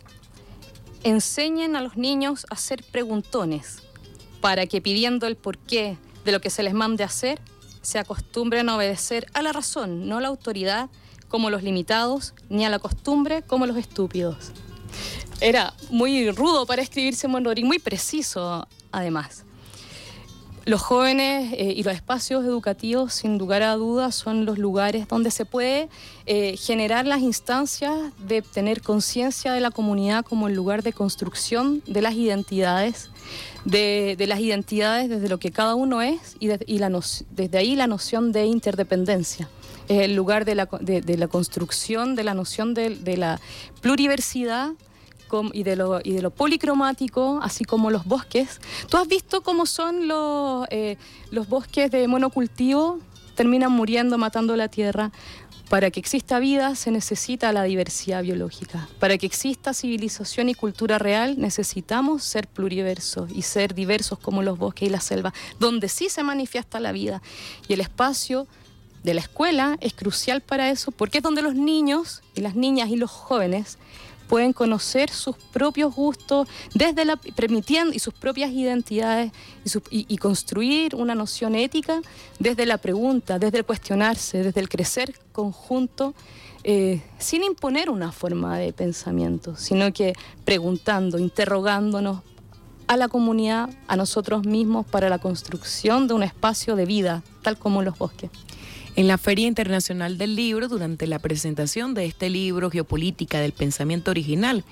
enseñen 1.03 1.75
a 1.77 1.81
los 1.81 1.97
niños 1.97 2.47
a 2.51 2.57
ser 2.57 2.85
preguntones 2.85 3.83
para 4.41 4.67
que 4.67 4.81
pidiendo 4.81 5.27
el 5.27 5.37
porqué 5.37 5.99
de 6.25 6.33
lo 6.33 6.41
que 6.41 6.51
se 6.51 6.63
les 6.63 6.75
mande 6.75 7.03
hacer, 7.03 7.41
se 7.83 7.99
acostumbren 7.99 8.69
a 8.69 8.77
obedecer 8.77 9.27
a 9.35 9.43
la 9.43 9.53
razón, 9.53 10.09
no 10.09 10.19
a 10.19 10.21
la 10.21 10.29
autoridad, 10.29 10.91
como 11.29 11.51
los 11.51 11.63
limitados, 11.63 12.35
ni 12.49 12.65
a 12.65 12.71
la 12.71 12.79
costumbre, 12.79 13.43
como 13.43 13.67
los 13.67 13.77
estúpidos. 13.77 14.53
Era 15.41 15.75
muy 15.91 16.31
rudo 16.31 16.67
para 16.67 16.83
escribir 16.83 17.17
Simón 17.17 17.45
Rodríguez, 17.45 17.67
muy 17.67 17.79
preciso 17.81 18.69
además 18.93 19.45
los 20.65 20.81
jóvenes 20.81 21.53
eh, 21.53 21.75
y 21.77 21.83
los 21.83 21.95
espacios 21.95 22.45
educativos, 22.45 23.13
sin 23.13 23.37
lugar 23.37 23.63
a 23.63 23.75
dudas, 23.75 24.15
son 24.15 24.47
los 24.47 24.59
lugares 24.59 25.07
donde 25.09 25.31
se 25.31 25.45
puede 25.45 25.89
eh, 26.27 26.57
generar 26.57 27.07
las 27.07 27.21
instancias 27.21 27.95
de 28.19 28.41
tener 28.41 28.81
conciencia 28.81 29.53
de 29.53 29.61
la 29.61 29.71
comunidad 29.71 30.25
como 30.25 30.49
el 30.49 30.55
lugar 30.55 30.83
de 30.83 30.93
construcción 30.93 31.83
de 31.87 32.01
las 32.01 32.15
identidades, 32.15 33.11
de, 33.65 34.17
las 34.27 34.41
identidades 34.41 35.11
desde 35.11 35.29
lo 35.29 35.39
que 35.39 35.51
cada 35.51 35.75
uno 35.75 36.01
es 36.01 36.37
y, 36.41 36.47
desde 36.49 37.59
ahí 37.59 37.77
la 37.77 37.87
noción 37.87 38.33
de 38.33 38.47
interdependencia. 38.47 39.49
Es 39.89 40.01
el 40.01 40.15
lugar 40.15 40.47
de 40.47 40.55
la, 40.55 40.67
construcción 41.29 42.15
de 42.15 42.25
la 42.25 42.33
noción 42.33 42.73
de 42.73 43.17
la 43.19 43.39
pluriversidad 43.83 44.71
y 45.53 45.63
de, 45.63 45.77
lo, 45.77 46.01
y 46.03 46.13
de 46.13 46.31
policromático, 46.31 47.41
así 47.43 47.65
como 47.65 47.91
los 47.91 48.05
bosques. 48.05 48.61
¿Tú 48.89 48.97
has 48.97 49.09
visto 49.09 49.43
cómo 49.43 49.67
son 49.67 50.09
los, 50.09 50.67
eh, 50.71 50.97
los 51.31 51.49
bosques 51.49 51.91
de 51.91 52.07
monocultivo? 52.09 52.99
Terminan 53.35 53.73
muriendo, 53.73 54.19
matando 54.19 54.57
la 54.57 54.69
tierra. 54.69 55.11
Para 55.69 55.91
que 55.91 55.99
exista 55.99 56.39
vida 56.39 56.75
se 56.75 56.91
necesita 56.91 57.53
la 57.53 57.65
diversidad 57.65 58.23
biológica. 58.23 58.87
Para 59.01 59.17
que 59.17 59.27
exista 59.27 59.73
civilización 59.73 60.49
y 60.51 60.55
cultura 60.55 60.99
real 60.99 61.37
necesitamos 61.39 62.23
ser 62.23 62.47
pluriversos 62.47 63.31
y 63.33 63.43
ser 63.43 63.75
diversos 63.75 64.19
como 64.19 64.43
los 64.43 64.59
bosques 64.59 64.89
y 64.89 64.93
la 64.93 65.01
selva, 65.01 65.33
donde 65.59 65.89
sí 65.89 66.11
se 66.11 66.23
manifiesta 66.23 66.81
la 66.81 66.93
vida. 66.93 67.23
Y 67.67 67.73
el 67.73 67.81
espacio 67.81 68.47
de 69.05 69.15
la 69.15 69.21
escuela 69.21 69.77
es 69.81 69.95
crucial 69.95 70.41
para 70.41 70.71
eso 70.71 70.91
porque 70.91 71.19
es 71.19 71.25
donde 71.25 71.43
los 71.43 71.55
niños 71.55 72.23
y 72.35 72.41
las 72.41 72.57
niñas 72.57 72.89
y 72.89 72.97
los 72.97 73.11
jóvenes 73.11 73.79
pueden 74.29 74.53
conocer 74.53 75.11
sus 75.11 75.37
propios 75.37 75.95
gustos 75.95 76.49
desde 76.75 77.05
la 77.05 77.17
permitiendo 77.17 77.95
y 77.95 77.99
sus 77.99 78.15
propias 78.15 78.51
identidades 78.51 79.33
y, 79.91 80.17
construir 80.19 80.95
una 80.95 81.15
noción 81.15 81.55
ética 81.55 82.01
desde 82.39 82.67
la 82.67 82.79
pregunta, 82.79 83.39
desde 83.39 83.59
el 83.59 83.65
cuestionarse, 83.65 84.43
desde 84.43 84.61
el 84.61 84.69
crecer 84.69 85.15
conjunto, 85.33 86.15
eh, 86.63 87.03
sin 87.19 87.45
imponer 87.45 87.91
una 87.91 88.11
forma 88.11 88.59
de 88.59 88.73
pensamiento, 88.73 89.57
sino 89.57 89.93
que 89.93 90.15
preguntando, 90.45 91.19
interrogándonos 91.19 92.23
a 92.87 92.97
la 92.97 93.09
comunidad, 93.09 93.71
a 93.89 93.97
nosotros 93.97 94.47
mismos, 94.47 94.87
para 94.87 95.09
la 95.09 95.19
construcción 95.19 96.09
de 96.09 96.15
un 96.15 96.23
espacio 96.23 96.77
de 96.77 96.87
vida, 96.87 97.23
tal 97.43 97.59
como 97.59 97.83
los 97.83 97.99
bosques. 97.99 98.31
En 98.97 99.09
la 99.09 99.19
Feria 99.19 99.49
Internacional 99.49 100.19
del 100.19 100.37
Libro, 100.37 100.69
durante 100.69 101.09
la 101.09 101.19
presentación 101.19 101.95
de 101.95 102.05
este 102.05 102.31
libro, 102.31 102.71
Geopolítica 102.71 103.41
del 103.41 103.53
Pensamiento 103.53 104.13
Original, 104.13 104.65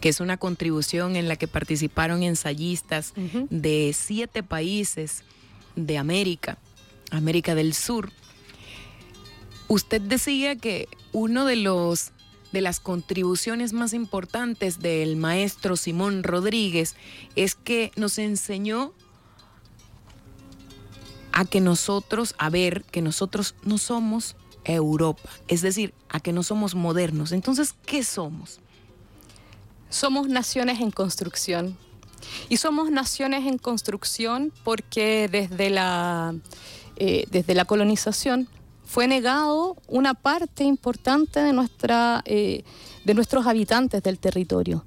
que 0.00 0.08
es 0.08 0.18
una 0.18 0.38
contribución 0.38 1.14
en 1.14 1.28
la 1.28 1.36
que 1.36 1.46
participaron 1.46 2.24
ensayistas 2.24 3.12
de 3.48 3.92
siete 3.94 4.42
países 4.42 5.22
de 5.76 5.98
América, 5.98 6.58
América 7.12 7.54
del 7.54 7.72
Sur, 7.72 8.10
usted 9.68 10.00
decía 10.00 10.56
que 10.56 10.88
uno 11.12 11.44
de 11.44 11.56
los 11.56 12.10
de 12.50 12.62
las 12.62 12.80
contribuciones 12.80 13.72
más 13.72 13.92
importantes 13.92 14.80
del 14.80 15.14
maestro 15.14 15.76
Simón 15.76 16.24
Rodríguez 16.24 16.96
es 17.36 17.54
que 17.54 17.92
nos 17.94 18.18
enseñó 18.18 18.92
a 21.32 21.44
que 21.44 21.60
nosotros, 21.60 22.34
a 22.38 22.50
ver 22.50 22.84
que 22.84 23.02
nosotros 23.02 23.54
no 23.62 23.78
somos 23.78 24.36
Europa, 24.64 25.28
es 25.48 25.62
decir, 25.62 25.94
a 26.08 26.20
que 26.20 26.32
no 26.32 26.42
somos 26.42 26.74
modernos. 26.74 27.32
Entonces, 27.32 27.74
¿qué 27.86 28.04
somos? 28.04 28.60
Somos 29.88 30.28
naciones 30.28 30.80
en 30.80 30.90
construcción. 30.90 31.76
Y 32.48 32.58
somos 32.58 32.90
naciones 32.90 33.46
en 33.46 33.58
construcción 33.58 34.52
porque 34.62 35.28
desde 35.30 35.70
la, 35.70 36.34
eh, 36.96 37.24
desde 37.30 37.54
la 37.54 37.64
colonización 37.64 38.48
fue 38.84 39.06
negado 39.06 39.76
una 39.88 40.14
parte 40.14 40.64
importante 40.64 41.40
de, 41.40 41.52
nuestra, 41.52 42.22
eh, 42.24 42.64
de 43.04 43.14
nuestros 43.14 43.46
habitantes 43.46 44.02
del 44.02 44.18
territorio. 44.18 44.84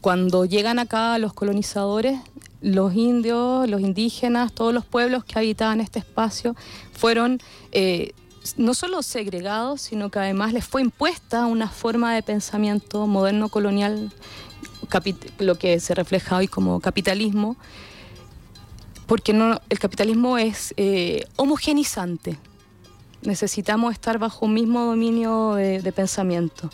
Cuando 0.00 0.44
llegan 0.44 0.78
acá 0.78 1.18
los 1.18 1.34
colonizadores, 1.34 2.18
los 2.60 2.94
indios, 2.94 3.68
los 3.68 3.80
indígenas, 3.80 4.52
todos 4.52 4.74
los 4.74 4.84
pueblos 4.84 5.24
que 5.24 5.38
habitaban 5.38 5.80
este 5.80 6.00
espacio 6.00 6.56
fueron 6.92 7.40
eh, 7.72 8.12
no 8.56 8.74
solo 8.74 9.02
segregados, 9.02 9.80
sino 9.80 10.10
que 10.10 10.18
además 10.18 10.52
les 10.52 10.64
fue 10.64 10.82
impuesta 10.82 11.46
una 11.46 11.68
forma 11.68 12.14
de 12.14 12.22
pensamiento 12.22 13.06
moderno 13.06 13.48
colonial, 13.48 14.12
lo 15.38 15.56
que 15.56 15.80
se 15.80 15.94
refleja 15.94 16.36
hoy 16.36 16.48
como 16.48 16.80
capitalismo, 16.80 17.56
porque 19.06 19.32
no, 19.32 19.60
el 19.68 19.78
capitalismo 19.78 20.38
es 20.38 20.74
eh, 20.76 21.26
homogenizante. 21.36 22.38
Necesitamos 23.22 23.92
estar 23.92 24.18
bajo 24.18 24.46
un 24.46 24.54
mismo 24.54 24.84
dominio 24.84 25.54
de 25.54 25.92
pensamiento. 25.92 26.70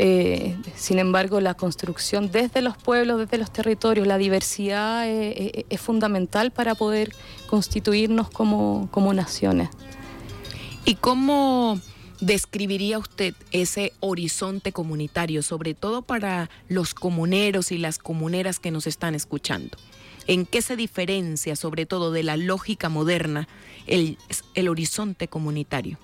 Eh, 0.00 0.56
sin 0.76 1.00
embargo, 1.00 1.40
la 1.40 1.54
construcción 1.54 2.30
desde 2.30 2.62
los 2.62 2.76
pueblos, 2.76 3.18
desde 3.18 3.36
los 3.36 3.52
territorios, 3.52 4.06
la 4.06 4.16
diversidad 4.16 5.08
eh, 5.08 5.32
eh, 5.36 5.66
es 5.68 5.80
fundamental 5.80 6.52
para 6.52 6.76
poder 6.76 7.12
constituirnos 7.48 8.30
como, 8.30 8.88
como 8.92 9.12
naciones. 9.12 9.70
¿Y 10.84 10.94
cómo 10.94 11.80
describiría 12.20 12.96
usted 12.96 13.34
ese 13.50 13.92
horizonte 13.98 14.70
comunitario, 14.70 15.42
sobre 15.42 15.74
todo 15.74 16.02
para 16.02 16.48
los 16.68 16.94
comuneros 16.94 17.72
y 17.72 17.78
las 17.78 17.98
comuneras 17.98 18.60
que 18.60 18.70
nos 18.70 18.86
están 18.86 19.16
escuchando? 19.16 19.76
¿En 20.28 20.46
qué 20.46 20.62
se 20.62 20.76
diferencia, 20.76 21.56
sobre 21.56 21.86
todo, 21.86 22.12
de 22.12 22.22
la 22.22 22.36
lógica 22.36 22.88
moderna 22.88 23.48
el, 23.88 24.16
el 24.54 24.68
horizonte 24.68 25.26
comunitario? 25.26 25.98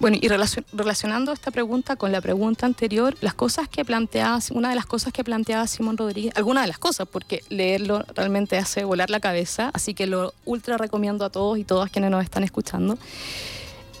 Bueno, 0.00 0.18
y 0.20 0.28
relacionando 0.28 1.32
esta 1.32 1.50
pregunta 1.50 1.96
con 1.96 2.12
la 2.12 2.20
pregunta 2.20 2.66
anterior, 2.66 3.16
las 3.20 3.32
cosas 3.32 3.68
que 3.68 3.84
planteaba, 3.84 4.38
una 4.50 4.68
de 4.68 4.74
las 4.74 4.86
cosas 4.86 5.12
que 5.12 5.24
planteaba 5.24 5.66
Simón 5.66 5.96
Rodríguez, 5.96 6.32
algunas 6.36 6.64
de 6.64 6.68
las 6.68 6.78
cosas, 6.78 7.08
porque 7.10 7.42
leerlo 7.48 8.04
realmente 8.14 8.58
hace 8.58 8.84
volar 8.84 9.08
la 9.08 9.20
cabeza, 9.20 9.70
así 9.72 9.94
que 9.94 10.06
lo 10.06 10.34
ultra 10.44 10.76
recomiendo 10.76 11.24
a 11.24 11.30
todos 11.30 11.58
y 11.58 11.64
todas 11.64 11.90
quienes 11.90 12.10
nos 12.10 12.22
están 12.22 12.44
escuchando 12.44 12.98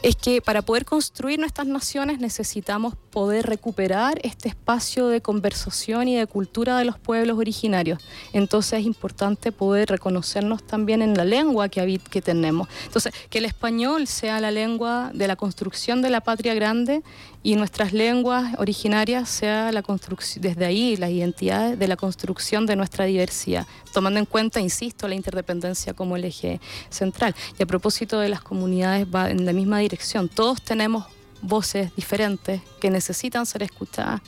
es 0.04 0.16
que 0.16 0.42
para 0.42 0.60
poder 0.60 0.84
construir 0.84 1.40
nuestras 1.40 1.66
naciones 1.66 2.18
necesitamos 2.18 2.94
poder 3.10 3.46
recuperar 3.46 4.20
este 4.22 4.50
espacio 4.50 5.08
de 5.08 5.22
conversación 5.22 6.08
y 6.08 6.16
de 6.16 6.26
cultura 6.26 6.76
de 6.76 6.84
los 6.84 6.98
pueblos 6.98 7.38
originarios. 7.38 8.04
Entonces 8.34 8.80
es 8.80 8.84
importante 8.84 9.50
poder 9.50 9.88
reconocernos 9.88 10.62
también 10.62 11.00
en 11.00 11.14
la 11.14 11.24
lengua 11.24 11.70
que, 11.70 11.98
que 12.10 12.20
tenemos. 12.20 12.68
Entonces, 12.84 13.14
que 13.30 13.38
el 13.38 13.46
español 13.46 14.06
sea 14.06 14.40
la 14.40 14.50
lengua 14.50 15.10
de 15.14 15.26
la 15.26 15.36
construcción 15.36 16.02
de 16.02 16.10
la 16.10 16.20
patria 16.20 16.52
grande 16.52 17.02
y 17.44 17.56
nuestras 17.56 17.92
lenguas 17.92 18.54
originarias 18.58 19.28
sea 19.28 19.70
la 19.70 19.82
construcción, 19.82 20.42
desde 20.42 20.64
ahí 20.64 20.96
las 20.96 21.10
identidades 21.10 21.78
de 21.78 21.86
la 21.86 21.94
construcción 21.94 22.64
de 22.64 22.74
nuestra 22.74 23.04
diversidad, 23.04 23.66
tomando 23.92 24.18
en 24.18 24.24
cuenta, 24.24 24.60
insisto, 24.60 25.06
la 25.06 25.14
interdependencia 25.14 25.92
como 25.92 26.16
el 26.16 26.24
eje 26.24 26.58
central. 26.88 27.36
Y 27.58 27.62
a 27.62 27.66
propósito 27.66 28.18
de 28.18 28.30
las 28.30 28.40
comunidades, 28.40 29.06
va 29.14 29.30
en 29.30 29.44
la 29.44 29.52
misma 29.52 29.78
dirección. 29.78 30.30
Todos 30.30 30.62
tenemos 30.62 31.04
voces 31.42 31.94
diferentes 31.94 32.62
que 32.80 32.88
necesitan 32.88 33.44
ser 33.44 33.62
escuchadas. 33.62 34.22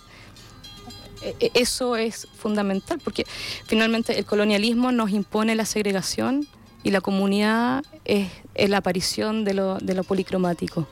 E, 1.22 1.34
e, 1.40 1.50
eso 1.54 1.96
es 1.96 2.28
fundamental 2.36 3.00
porque 3.02 3.24
finalmente 3.64 4.18
el 4.18 4.26
colonialismo 4.26 4.92
nos 4.92 5.10
impone 5.10 5.54
la 5.54 5.64
segregación 5.64 6.46
y 6.82 6.90
la 6.90 7.00
comunidad 7.00 7.82
es, 8.04 8.28
la 8.54 8.76
aparición 8.76 9.44
de 9.44 9.54
lo, 9.54 9.78
de 9.78 9.94
lo 9.94 10.04
policromático. 10.04 10.86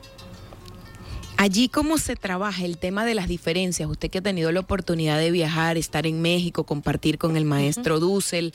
Allí 1.37 1.67
cómo 1.67 1.97
se 1.97 2.15
trabaja 2.15 2.63
el 2.63 2.77
tema 2.77 3.03
de 3.03 3.13
las 3.13 3.27
diferencias. 3.27 3.89
Usted 3.89 4.09
que 4.09 4.19
ha 4.19 4.21
tenido 4.21 4.53
la 4.53 4.61
oportunidad 4.61 5.19
de 5.19 5.31
viajar, 5.31 5.77
estar 5.77 6.07
en 6.07 6.21
México, 6.21 6.63
compartir 6.63 7.17
con 7.17 7.35
el 7.35 7.43
maestro 7.43 7.99
Dussel, 7.99 8.53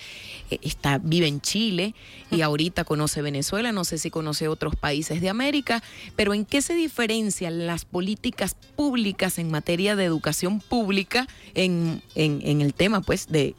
eh, 0.50 0.58
está, 0.62 0.96
vive 0.96 1.26
en 1.26 1.42
Chile 1.42 1.94
y 2.30 2.40
ahorita 2.40 2.84
conoce 2.84 3.20
Venezuela, 3.20 3.70
no 3.70 3.84
sé 3.84 3.98
si 3.98 4.10
conoce 4.10 4.48
otros 4.48 4.76
países 4.76 5.20
de 5.20 5.28
América, 5.28 5.82
pero 6.16 6.32
¿en 6.32 6.46
qué 6.46 6.62
se 6.62 6.74
diferencian 6.74 7.66
las 7.66 7.84
políticas 7.84 8.56
públicas 8.76 9.38
en 9.38 9.50
materia 9.50 9.94
de 9.94 10.04
educación 10.04 10.60
pública 10.60 11.28
en, 11.54 12.02
en 12.14 12.62
el 12.62 12.72
tema 12.72 13.02
pues 13.02 13.28
de, 13.28 13.54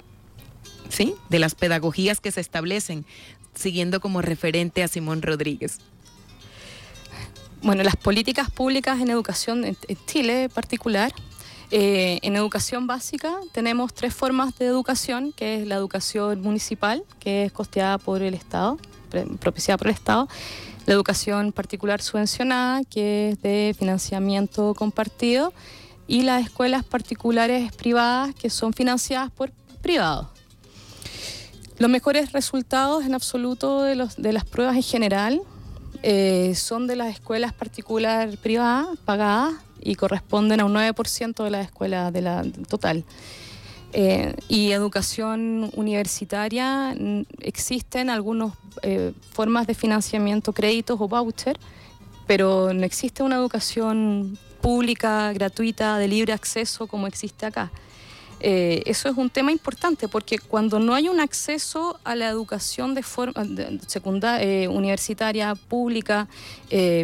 ¿sí? 0.89 1.13
de 1.29 1.37
las 1.37 1.53
pedagogías 1.53 2.19
que 2.19 2.31
se 2.31 2.41
establecen, 2.41 3.05
siguiendo 3.53 3.99
como 4.01 4.23
referente 4.23 4.81
a 4.81 4.87
Simón 4.87 5.21
Rodríguez? 5.21 5.77
Bueno, 7.63 7.83
las 7.83 7.95
políticas 7.95 8.49
públicas 8.49 8.99
en 8.99 9.11
educación, 9.11 9.65
en 9.65 9.77
Chile 10.07 10.45
en 10.45 10.49
particular, 10.49 11.13
eh, 11.69 12.19
en 12.23 12.35
educación 12.35 12.87
básica 12.87 13.37
tenemos 13.51 13.93
tres 13.93 14.15
formas 14.15 14.57
de 14.57 14.65
educación, 14.65 15.31
que 15.31 15.61
es 15.61 15.67
la 15.67 15.75
educación 15.75 16.41
municipal, 16.41 17.03
que 17.19 17.45
es 17.45 17.51
costeada 17.51 17.99
por 17.99 18.23
el 18.23 18.33
Estado, 18.33 18.77
propiciada 19.39 19.77
por 19.77 19.87
el 19.87 19.93
Estado, 19.93 20.27
la 20.87 20.93
educación 20.93 21.51
particular 21.51 22.01
subvencionada, 22.01 22.83
que 22.83 23.29
es 23.29 23.41
de 23.41 23.75
financiamiento 23.77 24.73
compartido, 24.73 25.53
y 26.07 26.23
las 26.23 26.43
escuelas 26.43 26.83
particulares 26.83 27.71
privadas, 27.73 28.33
que 28.33 28.49
son 28.49 28.73
financiadas 28.73 29.31
por 29.31 29.51
privados. 29.81 30.27
Los 31.77 31.89
mejores 31.89 32.31
resultados 32.31 33.05
en 33.05 33.13
absoluto 33.13 33.83
de, 33.83 33.95
los, 33.95 34.15
de 34.15 34.33
las 34.33 34.45
pruebas 34.45 34.75
en 34.75 34.83
general 34.83 35.41
eh, 36.03 36.53
son 36.55 36.87
de 36.87 36.95
las 36.95 37.13
escuelas 37.13 37.53
particular 37.53 38.37
privadas, 38.37 38.97
pagadas, 39.05 39.53
y 39.81 39.95
corresponden 39.95 40.59
a 40.59 40.65
un 40.65 40.73
9% 40.73 41.43
de 41.43 41.49
las 41.49 41.65
escuelas 41.65 42.13
de 42.13 42.21
la 42.21 42.43
total. 42.69 43.03
Eh, 43.93 44.33
y 44.47 44.71
educación 44.71 45.69
universitaria, 45.75 46.95
existen 47.39 48.09
algunas 48.09 48.53
eh, 48.83 49.11
formas 49.31 49.67
de 49.67 49.73
financiamiento, 49.73 50.53
créditos 50.53 51.01
o 51.01 51.07
voucher, 51.09 51.59
pero 52.25 52.73
no 52.73 52.85
existe 52.85 53.21
una 53.21 53.35
educación 53.35 54.37
pública, 54.61 55.33
gratuita, 55.33 55.97
de 55.97 56.07
libre 56.07 56.31
acceso 56.31 56.87
como 56.87 57.07
existe 57.07 57.45
acá. 57.45 57.69
Eh, 58.43 58.81
eso 58.85 59.07
es 59.07 59.17
un 59.17 59.29
tema 59.29 59.51
importante 59.51 60.07
porque 60.07 60.39
cuando 60.39 60.79
no 60.79 60.95
hay 60.95 61.09
un 61.09 61.19
acceso 61.19 61.99
a 62.03 62.15
la 62.15 62.27
educación 62.27 62.95
de 62.95 63.03
forma 63.03 63.45
secundaria, 63.87 64.69
universitaria, 64.69 65.55
pública, 65.55 66.27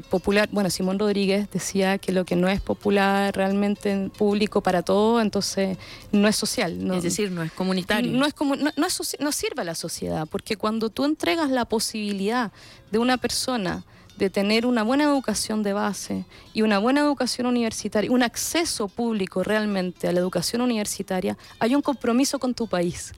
popular, 0.09 0.49
bueno, 0.51 0.69
Simón 0.69 0.97
Rodríguez 0.97 1.49
decía 1.51 1.97
que 1.97 2.11
lo 2.11 2.25
que 2.25 2.35
no 2.35 2.47
es 2.47 2.59
popular 2.61 3.35
realmente 3.35 4.09
público 4.17 4.61
para 4.61 4.81
todo, 4.81 5.21
entonces 5.21 5.77
no 6.11 6.27
es 6.27 6.35
social. 6.35 6.91
es 6.93 7.03
decir, 7.03 7.31
no 7.31 7.43
es 7.43 7.51
comunitario. 7.51 8.11
No, 8.11 8.25
es 8.25 8.33
como, 8.33 8.55
no, 8.55 8.71
no 8.75 9.31
sirve 9.31 9.61
a 9.61 9.65
la 9.65 9.75
sociedad 9.75 10.27
porque 10.29 10.57
cuando 10.57 10.89
tú 10.89 11.05
entregas 11.05 11.49
la 11.49 11.65
posibilidad 11.65 12.51
de 12.91 12.99
una 12.99 13.17
persona 13.17 13.83
de 14.17 14.29
tener 14.29 14.65
una 14.65 14.83
buena 14.83 15.03
educación 15.03 15.63
de 15.63 15.73
base 15.73 16.25
y 16.53 16.61
una 16.61 16.79
buena 16.79 17.01
educación 17.01 17.47
universitaria, 17.47 18.11
un 18.11 18.23
acceso 18.23 18.87
público 18.87 19.43
realmente 19.43 20.07
a 20.07 20.11
la 20.11 20.19
educación 20.19 20.61
universitaria, 20.61 21.37
hay 21.59 21.75
un 21.75 21.81
compromiso 21.81 22.39
con 22.39 22.53
tu 22.53 22.67
país. 22.67 23.13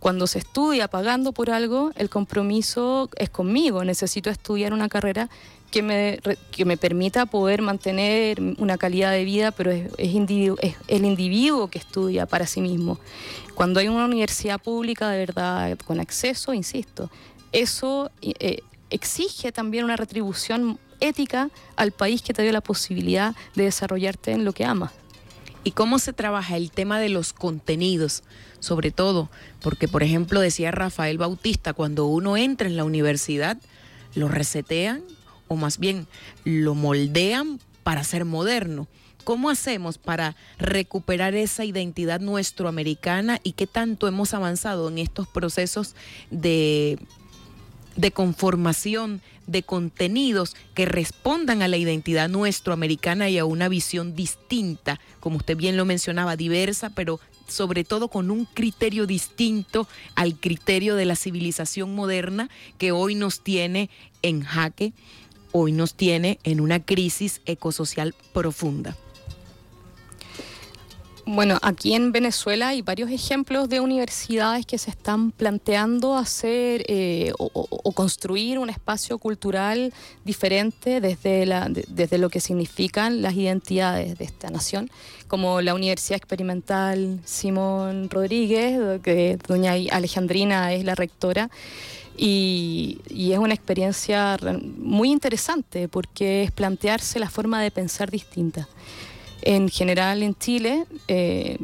Cuando 0.00 0.26
se 0.26 0.38
estudia 0.38 0.88
pagando 0.88 1.32
por 1.32 1.50
algo, 1.50 1.90
el 1.96 2.08
compromiso 2.08 3.10
es 3.16 3.30
conmigo. 3.30 3.84
Necesito 3.84 4.30
estudiar 4.30 4.72
una 4.72 4.88
carrera 4.88 5.28
que 5.70 5.82
me, 5.82 6.20
que 6.50 6.64
me 6.64 6.76
permita 6.76 7.26
poder 7.26 7.62
mantener 7.62 8.40
una 8.58 8.78
calidad 8.78 9.12
de 9.12 9.24
vida, 9.24 9.50
pero 9.50 9.70
es, 9.70 9.90
es, 9.98 10.76
el 10.88 11.04
individuo 11.04 11.68
que 11.68 11.78
estudia 11.78 12.26
para 12.26 12.46
sí 12.46 12.60
mismo. 12.60 12.98
Cuando 13.54 13.80
hay 13.80 13.88
una 13.88 14.04
universidad 14.04 14.60
pública 14.60 15.10
de 15.10 15.18
verdad 15.18 15.78
con 15.84 16.00
acceso, 16.00 16.54
insisto, 16.54 17.10
eso 17.52 18.10
eh, 18.22 18.62
exige 18.90 19.52
también 19.52 19.84
una 19.84 19.96
retribución 19.96 20.78
ética 21.00 21.50
al 21.76 21.92
país 21.92 22.22
que 22.22 22.34
te 22.34 22.42
dio 22.42 22.52
la 22.52 22.60
posibilidad 22.60 23.34
de 23.54 23.64
desarrollarte 23.64 24.32
en 24.32 24.44
lo 24.44 24.52
que 24.52 24.64
amas. 24.64 24.92
¿Y 25.64 25.72
cómo 25.72 25.98
se 25.98 26.12
trabaja 26.12 26.56
el 26.56 26.70
tema 26.70 26.98
de 26.98 27.08
los 27.08 27.32
contenidos? 27.32 28.22
Sobre 28.60 28.90
todo, 28.90 29.30
porque 29.60 29.86
por 29.86 30.02
ejemplo 30.02 30.40
decía 30.40 30.70
Rafael 30.70 31.18
Bautista, 31.18 31.72
cuando 31.72 32.06
uno 32.06 32.36
entra 32.36 32.68
en 32.68 32.76
la 32.76 32.84
universidad, 32.84 33.58
lo 34.14 34.28
resetean 34.28 35.02
o 35.46 35.56
más 35.56 35.78
bien 35.78 36.06
lo 36.44 36.74
moldean 36.74 37.60
para 37.82 38.04
ser 38.04 38.24
moderno. 38.24 38.88
¿Cómo 39.24 39.50
hacemos 39.50 39.98
para 39.98 40.36
recuperar 40.58 41.34
esa 41.34 41.64
identidad 41.64 42.20
nuestroamericana 42.20 43.40
y 43.42 43.52
qué 43.52 43.66
tanto 43.66 44.08
hemos 44.08 44.32
avanzado 44.32 44.88
en 44.88 44.98
estos 44.98 45.28
procesos 45.28 45.94
de 46.30 46.98
de 47.98 48.12
conformación 48.12 49.20
de 49.48 49.64
contenidos 49.64 50.54
que 50.74 50.86
respondan 50.86 51.62
a 51.62 51.68
la 51.68 51.76
identidad 51.76 52.28
nuestroamericana 52.28 53.28
y 53.28 53.38
a 53.38 53.44
una 53.44 53.68
visión 53.68 54.14
distinta, 54.14 55.00
como 55.18 55.38
usted 55.38 55.56
bien 55.56 55.76
lo 55.76 55.84
mencionaba, 55.84 56.36
diversa, 56.36 56.90
pero 56.90 57.18
sobre 57.48 57.82
todo 57.82 58.08
con 58.08 58.30
un 58.30 58.44
criterio 58.44 59.06
distinto 59.06 59.88
al 60.14 60.38
criterio 60.38 60.94
de 60.94 61.06
la 61.06 61.16
civilización 61.16 61.94
moderna 61.94 62.48
que 62.78 62.92
hoy 62.92 63.16
nos 63.16 63.40
tiene 63.40 63.90
en 64.22 64.42
jaque, 64.42 64.92
hoy 65.50 65.72
nos 65.72 65.94
tiene 65.94 66.38
en 66.44 66.60
una 66.60 66.84
crisis 66.84 67.40
ecosocial 67.46 68.14
profunda. 68.32 68.96
Bueno, 71.30 71.58
aquí 71.60 71.92
en 71.92 72.10
Venezuela 72.10 72.68
hay 72.68 72.80
varios 72.80 73.10
ejemplos 73.10 73.68
de 73.68 73.80
universidades 73.80 74.64
que 74.64 74.78
se 74.78 74.88
están 74.88 75.30
planteando 75.30 76.16
hacer 76.16 76.86
eh, 76.88 77.32
o, 77.36 77.92
construir 77.92 78.58
un 78.58 78.70
espacio 78.70 79.18
cultural 79.18 79.92
diferente 80.24 81.02
desde, 81.02 81.44
la, 81.44 81.68
desde 81.68 82.16
lo 82.16 82.30
que 82.30 82.40
significan 82.40 83.20
las 83.20 83.34
identidades 83.34 84.16
de 84.16 84.24
esta 84.24 84.48
nación, 84.48 84.90
como 85.26 85.60
la 85.60 85.74
Universidad 85.74 86.16
Experimental 86.16 87.20
Simón 87.26 88.08
Rodríguez, 88.08 89.02
que 89.02 89.38
doña 89.46 89.74
Alejandrina 89.92 90.72
es 90.72 90.82
la 90.82 90.94
rectora. 90.94 91.50
Y, 92.16 93.00
y, 93.10 93.32
es 93.32 93.38
una 93.38 93.52
experiencia 93.52 94.38
muy 94.78 95.10
interesante 95.10 95.88
porque 95.88 96.44
es 96.44 96.52
plantearse 96.52 97.18
la 97.20 97.28
forma 97.28 97.62
de 97.62 97.70
pensar 97.70 98.10
distinta. 98.10 98.66
En 99.48 99.70
general 99.70 100.22
en 100.22 100.34
Chile, 100.34 100.84
eh, 101.06 101.56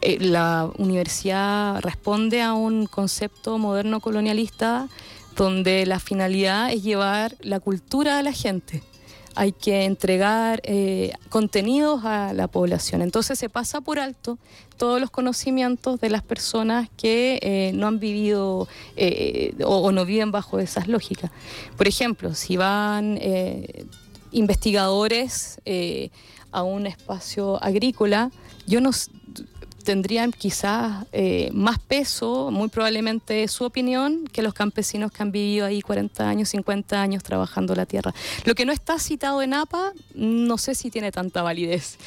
eh, 0.00 0.18
la 0.20 0.70
universidad 0.78 1.82
responde 1.82 2.40
a 2.40 2.54
un 2.54 2.86
concepto 2.86 3.58
moderno 3.58 4.00
colonialista 4.00 4.88
donde 5.36 5.84
la 5.84 6.00
finalidad 6.00 6.72
es 6.72 6.82
llevar 6.82 7.36
la 7.42 7.60
cultura 7.60 8.18
a 8.18 8.22
la 8.22 8.32
gente. 8.32 8.82
Hay 9.34 9.52
que 9.52 9.84
entregar 9.84 10.62
eh, 10.64 11.12
contenidos 11.28 12.06
a 12.06 12.32
la 12.32 12.48
población. 12.48 13.02
Entonces 13.02 13.38
se 13.38 13.50
pasa 13.50 13.82
por 13.82 13.98
alto 13.98 14.38
todos 14.78 14.98
los 14.98 15.10
conocimientos 15.10 16.00
de 16.00 16.08
las 16.08 16.22
personas 16.22 16.88
que 16.96 17.70
no 17.74 17.86
han 17.86 17.98
vivido 17.98 18.66
o, 19.62 19.92
no 19.92 20.06
viven 20.06 20.30
bajo 20.30 20.58
esas 20.58 20.88
lógicas. 20.88 21.30
Por 21.76 21.86
ejemplo, 21.86 22.34
si 22.34 22.56
van 22.56 23.20
investigadores 24.32 25.60
a 26.56 26.62
un 26.62 26.86
espacio 26.86 27.62
agrícola, 27.62 28.30
yo 28.66 28.80
no 28.80 28.90
tendrían 29.84 30.32
quizás 30.32 31.04
eh, 31.12 31.50
más 31.52 31.78
peso, 31.78 32.50
muy 32.50 32.68
probablemente 32.68 33.46
su 33.46 33.64
opinión, 33.64 34.26
que 34.32 34.40
los 34.40 34.54
campesinos 34.54 35.12
que 35.12 35.22
han 35.22 35.32
vivido 35.32 35.66
ahí 35.66 35.82
40 35.82 36.26
años, 36.26 36.48
50 36.48 37.00
años 37.00 37.22
trabajando 37.22 37.74
la 37.74 37.84
tierra. 37.84 38.14
Lo 38.46 38.54
que 38.54 38.64
no 38.64 38.72
está 38.72 38.98
citado 38.98 39.42
en 39.42 39.52
APA, 39.52 39.92
no 40.14 40.56
sé 40.56 40.74
si 40.74 40.90
tiene 40.90 41.12
tanta 41.12 41.42
validez. 41.42 41.98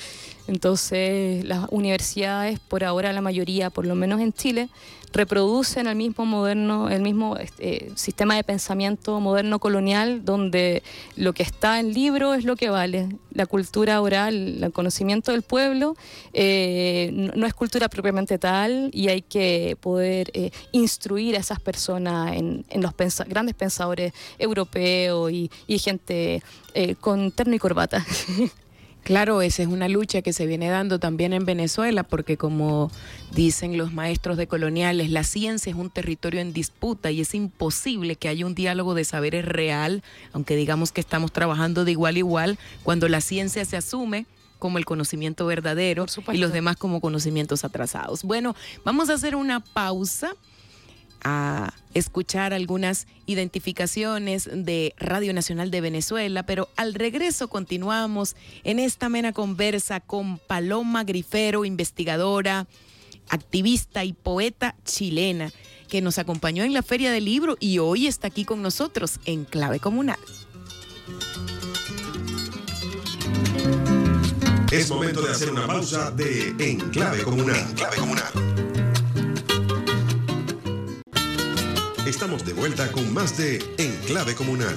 Entonces, 0.49 1.45
las 1.45 1.67
universidades, 1.69 2.59
por 2.59 2.83
ahora 2.83 3.13
la 3.13 3.21
mayoría, 3.21 3.69
por 3.69 3.85
lo 3.85 3.93
menos 3.93 4.19
en 4.19 4.33
Chile, 4.33 4.69
reproducen 5.13 5.85
el 5.85 5.95
mismo 5.95 6.25
moderno, 6.25 6.89
el 6.89 7.03
mismo 7.03 7.37
este, 7.37 7.91
sistema 7.95 8.35
de 8.35 8.43
pensamiento 8.43 9.19
moderno 9.19 9.59
colonial, 9.59 10.25
donde 10.25 10.81
lo 11.15 11.33
que 11.33 11.43
está 11.43 11.79
en 11.79 11.93
libro 11.93 12.33
es 12.33 12.45
lo 12.45 12.55
que 12.55 12.69
vale. 12.69 13.09
La 13.31 13.45
cultura 13.45 14.01
oral, 14.01 14.63
el 14.63 14.71
conocimiento 14.71 15.31
del 15.31 15.43
pueblo, 15.43 15.95
eh, 16.33 17.11
no, 17.13 17.45
es 17.45 17.53
cultura 17.53 17.87
propiamente 17.87 18.39
tal 18.39 18.89
y 18.91 19.09
hay 19.09 19.21
que 19.21 19.77
poder 19.79 20.31
eh, 20.33 20.49
instruir 20.71 21.35
a 21.35 21.39
esas 21.39 21.59
personas 21.59 22.35
en, 22.35 22.65
los 22.73 22.93
grandes 23.27 23.53
pensadores 23.53 24.13
europeos 24.39 25.31
y, 25.31 25.49
gente 25.79 26.41
eh, 26.73 26.95
con 26.95 27.31
terno 27.31 27.53
y 27.53 27.59
corbata. 27.59 28.03
Claro, 29.03 29.41
esa 29.41 29.63
es 29.63 29.67
una 29.67 29.89
lucha 29.89 30.21
que 30.21 30.33
se 30.33 30.45
viene 30.45 30.69
dando 30.69 30.99
también 30.99 31.33
en 31.33 31.45
Venezuela, 31.45 32.03
porque 32.03 32.37
como 32.37 32.91
dicen 33.33 33.77
los 33.77 33.91
maestros 33.91 34.37
de 34.37 34.47
coloniales, 34.47 35.09
la 35.09 35.23
ciencia 35.23 35.71
es 35.71 35.75
un 35.75 35.89
territorio 35.89 36.41
en 36.41 36.53
disputa 36.53 37.09
y 37.09 37.21
es 37.21 37.33
imposible 37.33 38.17
que 38.17 38.27
haya 38.27 38.45
un 38.45 38.53
diálogo 38.53 38.93
de 38.93 39.05
saberes 39.05 39.45
real, 39.45 40.03
aunque 40.31 40.55
digamos 40.55 40.91
que 40.91 41.01
estamos 41.01 41.31
trabajando 41.31 41.85
de 41.85 41.91
igual 41.91 42.15
a 42.15 42.19
igual, 42.19 42.59
cuando 42.83 43.09
la 43.09 43.21
ciencia 43.21 43.65
se 43.65 43.77
asume 43.77 44.27
como 44.59 44.77
el 44.77 44.85
conocimiento 44.85 45.45
verdadero 45.45 46.05
y 46.31 46.37
los 46.37 46.51
demás 46.51 46.75
como 46.75 47.01
conocimientos 47.01 47.63
atrasados. 47.63 48.23
Bueno, 48.23 48.55
vamos 48.83 49.09
a 49.09 49.13
hacer 49.13 49.35
una 49.35 49.61
pausa 49.61 50.35
a 51.23 51.73
escuchar 51.93 52.53
algunas 52.53 53.07
identificaciones 53.25 54.49
de 54.51 54.93
Radio 54.97 55.33
Nacional 55.33 55.71
de 55.71 55.81
Venezuela, 55.81 56.43
pero 56.43 56.69
al 56.75 56.93
regreso 56.93 57.47
continuamos 57.47 58.35
en 58.63 58.79
esta 58.79 59.09
mena 59.09 59.33
conversa 59.33 59.99
con 59.99 60.37
Paloma 60.37 61.03
Grifero, 61.03 61.65
investigadora, 61.65 62.67
activista 63.29 64.03
y 64.03 64.13
poeta 64.13 64.75
chilena, 64.85 65.51
que 65.87 66.01
nos 66.01 66.19
acompañó 66.19 66.63
en 66.63 66.73
la 66.73 66.83
Feria 66.83 67.11
del 67.11 67.25
Libro 67.25 67.57
y 67.59 67.79
hoy 67.79 68.07
está 68.07 68.27
aquí 68.27 68.45
con 68.45 68.61
nosotros 68.61 69.19
en 69.25 69.45
Clave 69.45 69.79
Comunal. 69.79 70.19
Es 74.71 74.89
momento 74.89 75.21
de 75.21 75.31
hacer 75.31 75.49
una 75.49 75.65
pausa 75.65 76.11
de 76.11 76.53
En 76.59 76.79
Clave 76.91 77.23
Comunal. 77.23 77.57
En 77.57 77.73
Clave 77.73 77.97
Comunal. 77.97 78.68
Estamos 82.09 82.43
de 82.43 82.53
vuelta 82.53 82.91
con 82.91 83.13
más 83.13 83.37
de 83.37 83.59
Enclave 83.77 84.33
Comunal. 84.33 84.75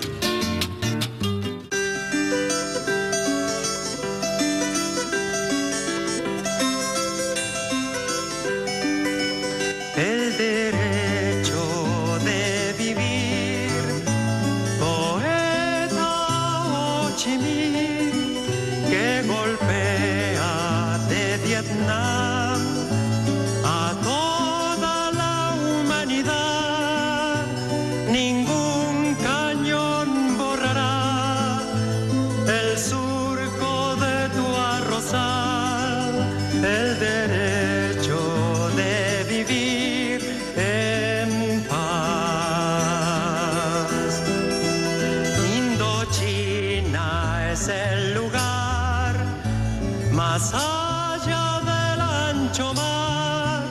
Ancho 52.52 52.74
mar 52.74 53.62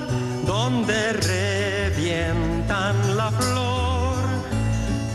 donde 0.48 1.14
revientan 1.14 2.96
la 3.16 3.30
flor 3.30 4.18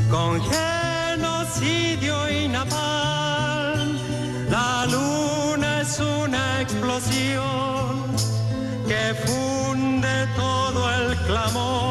con 0.08 0.40
genocidio 0.40 2.14
y 2.30 2.46
napalm. 2.46 3.98
La 4.50 4.86
luna 4.86 5.80
es 5.80 5.98
una 5.98 6.60
explosión 6.60 8.06
que 8.86 9.14
funde 9.26 10.14
todo 10.36 10.80
el 10.98 11.16
clamor, 11.26 11.85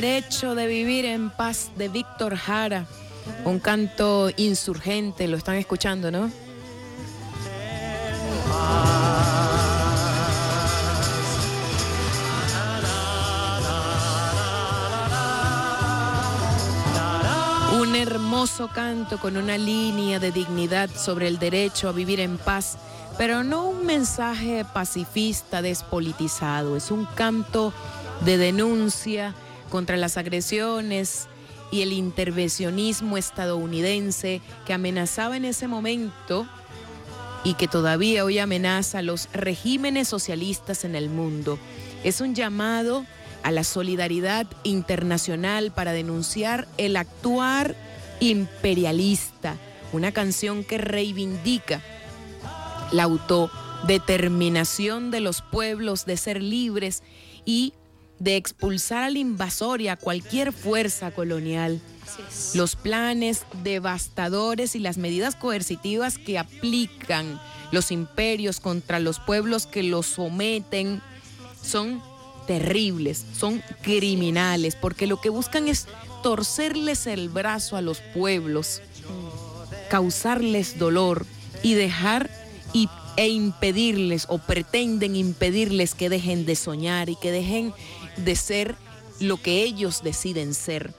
derecho 0.00 0.56
de 0.56 0.66
vivir 0.66 1.04
en 1.04 1.30
paz 1.30 1.70
de 1.76 1.88
Víctor 1.88 2.34
Jara. 2.34 2.84
Un 3.44 3.60
canto 3.60 4.28
insurgente, 4.36 5.28
lo 5.28 5.36
están 5.36 5.54
escuchando, 5.54 6.10
¿no? 6.10 6.32
Un 17.80 17.94
hermoso 17.94 18.66
canto 18.74 19.20
con 19.20 19.36
una 19.36 19.56
línea 19.56 20.18
de 20.18 20.32
dignidad 20.32 20.90
sobre 20.90 21.28
el 21.28 21.38
derecho 21.38 21.88
a 21.88 21.92
vivir 21.92 22.18
en 22.18 22.36
paz, 22.36 22.78
pero 23.16 23.44
no 23.44 23.68
un 23.68 23.86
mensaje 23.86 24.64
pacifista 24.64 25.62
despolitizado, 25.62 26.76
es 26.76 26.90
un 26.90 27.04
canto 27.14 27.72
de 28.24 28.38
denuncia 28.38 29.36
contra 29.70 29.96
las 29.96 30.16
agresiones 30.16 31.28
y 31.70 31.82
el 31.82 31.92
intervencionismo 31.92 33.16
estadounidense 33.16 34.40
que 34.66 34.72
amenazaba 34.72 35.36
en 35.36 35.44
ese 35.44 35.66
momento 35.66 36.46
y 37.42 37.54
que 37.54 37.68
todavía 37.68 38.24
hoy 38.24 38.38
amenaza 38.38 38.98
a 38.98 39.02
los 39.02 39.28
regímenes 39.32 40.08
socialistas 40.08 40.84
en 40.84 40.94
el 40.94 41.10
mundo. 41.10 41.58
Es 42.02 42.20
un 42.20 42.34
llamado 42.34 43.04
a 43.42 43.50
la 43.50 43.64
solidaridad 43.64 44.46
internacional 44.62 45.70
para 45.70 45.92
denunciar 45.92 46.66
el 46.78 46.96
actuar 46.96 47.76
imperialista, 48.20 49.56
una 49.92 50.12
canción 50.12 50.64
que 50.64 50.78
reivindica 50.78 51.82
la 52.90 53.02
autodeterminación 53.02 55.10
de 55.10 55.20
los 55.20 55.42
pueblos 55.42 56.06
de 56.06 56.16
ser 56.16 56.42
libres 56.42 57.02
y 57.44 57.74
de 58.24 58.36
expulsar 58.36 59.04
al 59.04 59.18
invasor 59.18 59.82
y 59.82 59.88
a 59.88 59.96
cualquier 59.96 60.52
fuerza 60.52 61.10
colonial. 61.10 61.80
Los 62.54 62.74
planes 62.74 63.44
devastadores 63.62 64.74
y 64.74 64.78
las 64.78 64.96
medidas 64.96 65.36
coercitivas 65.36 66.16
que 66.16 66.38
aplican 66.38 67.38
los 67.70 67.90
imperios 67.90 68.60
contra 68.60 68.98
los 68.98 69.20
pueblos 69.20 69.66
que 69.66 69.82
los 69.82 70.06
someten 70.06 71.02
son 71.62 72.02
terribles, 72.46 73.24
son 73.36 73.62
criminales, 73.82 74.74
porque 74.74 75.06
lo 75.06 75.20
que 75.20 75.28
buscan 75.28 75.68
es 75.68 75.86
torcerles 76.22 77.06
el 77.06 77.28
brazo 77.28 77.76
a 77.76 77.82
los 77.82 78.00
pueblos, 78.00 78.80
causarles 79.90 80.78
dolor 80.78 81.26
y 81.62 81.74
dejar 81.74 82.30
y, 82.72 82.88
e 83.16 83.28
impedirles 83.28 84.26
o 84.28 84.38
pretenden 84.38 85.14
impedirles 85.14 85.94
que 85.94 86.08
dejen 86.08 86.46
de 86.46 86.56
soñar 86.56 87.08
y 87.10 87.16
que 87.16 87.30
dejen 87.30 87.74
de 88.16 88.36
ser 88.36 88.76
lo 89.20 89.36
que 89.36 89.62
ellos 89.62 90.02
deciden 90.02 90.54
ser. 90.54 90.92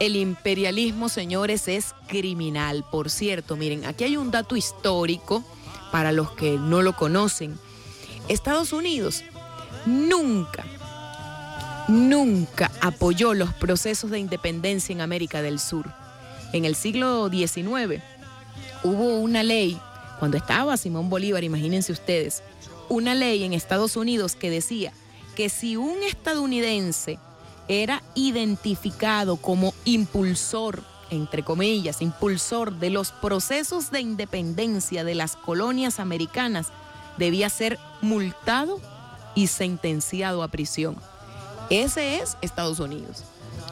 El 0.00 0.16
imperialismo, 0.16 1.08
señores, 1.08 1.68
es 1.68 1.94
criminal. 2.08 2.84
Por 2.90 3.10
cierto, 3.10 3.56
miren, 3.56 3.84
aquí 3.84 4.04
hay 4.04 4.16
un 4.16 4.30
dato 4.30 4.56
histórico 4.56 5.44
para 5.92 6.12
los 6.12 6.32
que 6.32 6.58
no 6.58 6.82
lo 6.82 6.96
conocen. 6.96 7.58
Estados 8.28 8.72
Unidos 8.72 9.22
nunca 9.86 10.64
nunca 11.88 12.70
apoyó 12.80 13.34
los 13.34 13.52
procesos 13.54 14.10
de 14.10 14.18
independencia 14.18 14.92
en 14.92 15.00
América 15.00 15.42
del 15.42 15.58
Sur. 15.58 15.92
En 16.52 16.64
el 16.64 16.74
siglo 16.74 17.28
XIX 17.30 18.02
hubo 18.84 19.18
una 19.18 19.42
ley, 19.42 19.78
cuando 20.18 20.36
estaba 20.36 20.76
Simón 20.76 21.10
Bolívar, 21.10 21.44
imagínense 21.44 21.92
ustedes, 21.92 22.42
una 22.88 23.14
ley 23.14 23.44
en 23.44 23.52
Estados 23.52 23.96
Unidos 23.96 24.36
que 24.36 24.50
decía 24.50 24.92
que 25.34 25.48
si 25.48 25.76
un 25.76 26.02
estadounidense 26.02 27.18
era 27.68 28.02
identificado 28.14 29.36
como 29.36 29.74
impulsor, 29.84 30.82
entre 31.10 31.42
comillas, 31.42 32.02
impulsor 32.02 32.74
de 32.74 32.90
los 32.90 33.12
procesos 33.12 33.90
de 33.90 34.00
independencia 34.00 35.04
de 35.04 35.14
las 35.14 35.36
colonias 35.36 36.00
americanas, 36.00 36.68
debía 37.18 37.48
ser 37.50 37.78
multado 38.00 38.80
y 39.34 39.46
sentenciado 39.46 40.42
a 40.42 40.48
prisión. 40.48 40.96
Ese 41.70 42.18
es 42.18 42.36
Estados 42.42 42.80
Unidos, 42.80 43.24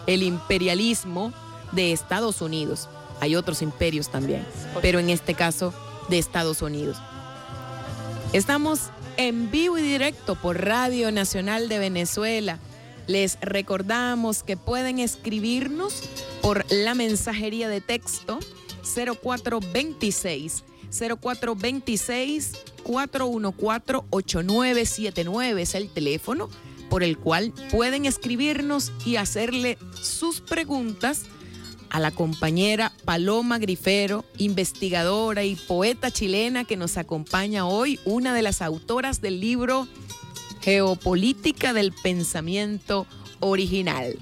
el 0.07 0.23
imperialismo 0.23 1.33
de 1.73 1.93
Estados 1.93 2.41
Unidos. 2.41 2.89
Hay 3.21 3.37
otros 3.37 3.61
imperios 3.63 4.11
también, 4.11 4.47
pero 4.81 4.99
en 4.99 5.11
este 5.11 5.35
caso 5.35 5.75
de 6.09 6.19
Estados 6.19 6.63
Unidos. 6.63 6.97
Estamos 8.33 8.91
en 9.21 9.51
vivo 9.51 9.77
y 9.77 9.83
directo 9.83 10.35
por 10.35 10.65
Radio 10.65 11.13
Nacional 11.13 11.69
de 11.69 11.79
Venezuela. 11.79 12.59
Les 13.07 13.39
recordamos 13.43 14.43
que 14.43 14.57
pueden 14.57 14.99
escribirnos 14.99 16.05
por 16.41 16.65
la 16.73 16.95
mensajería 16.95 17.69
de 17.69 17.83
texto 17.83 18.39
0426 18.83 20.65
0426 20.91 22.53
414 22.83 24.07
8979 24.09 25.63
es 25.63 25.75
el 25.75 25.91
teléfono 25.91 26.49
por 26.89 27.03
el 27.03 27.19
cual 27.19 27.53
pueden 27.71 28.07
escribirnos 28.07 28.91
y 29.05 29.17
hacerle 29.17 29.77
sus 30.01 30.41
preguntas 30.41 31.27
a 31.91 32.01
la 32.01 32.11
compañera 32.11 32.93
Paloma 33.05 33.59
Grifero, 33.59 34.25
investigadora 34.39 35.45
y 35.45 35.57
poeta 35.57 36.11
chilena 36.11 36.65
que 36.65 36.77
nos 36.77 36.97
acompaña 36.97 37.67
hoy, 37.67 38.01
una 38.05 38.33
de 38.33 38.43
las 38.43 38.63
autoras 38.63 39.21
del 39.21 39.41
libro 39.41 39.87
Geopolítica 40.63 41.73
del 41.73 41.93
Pensamiento 41.93 43.07
Original. 43.41 44.19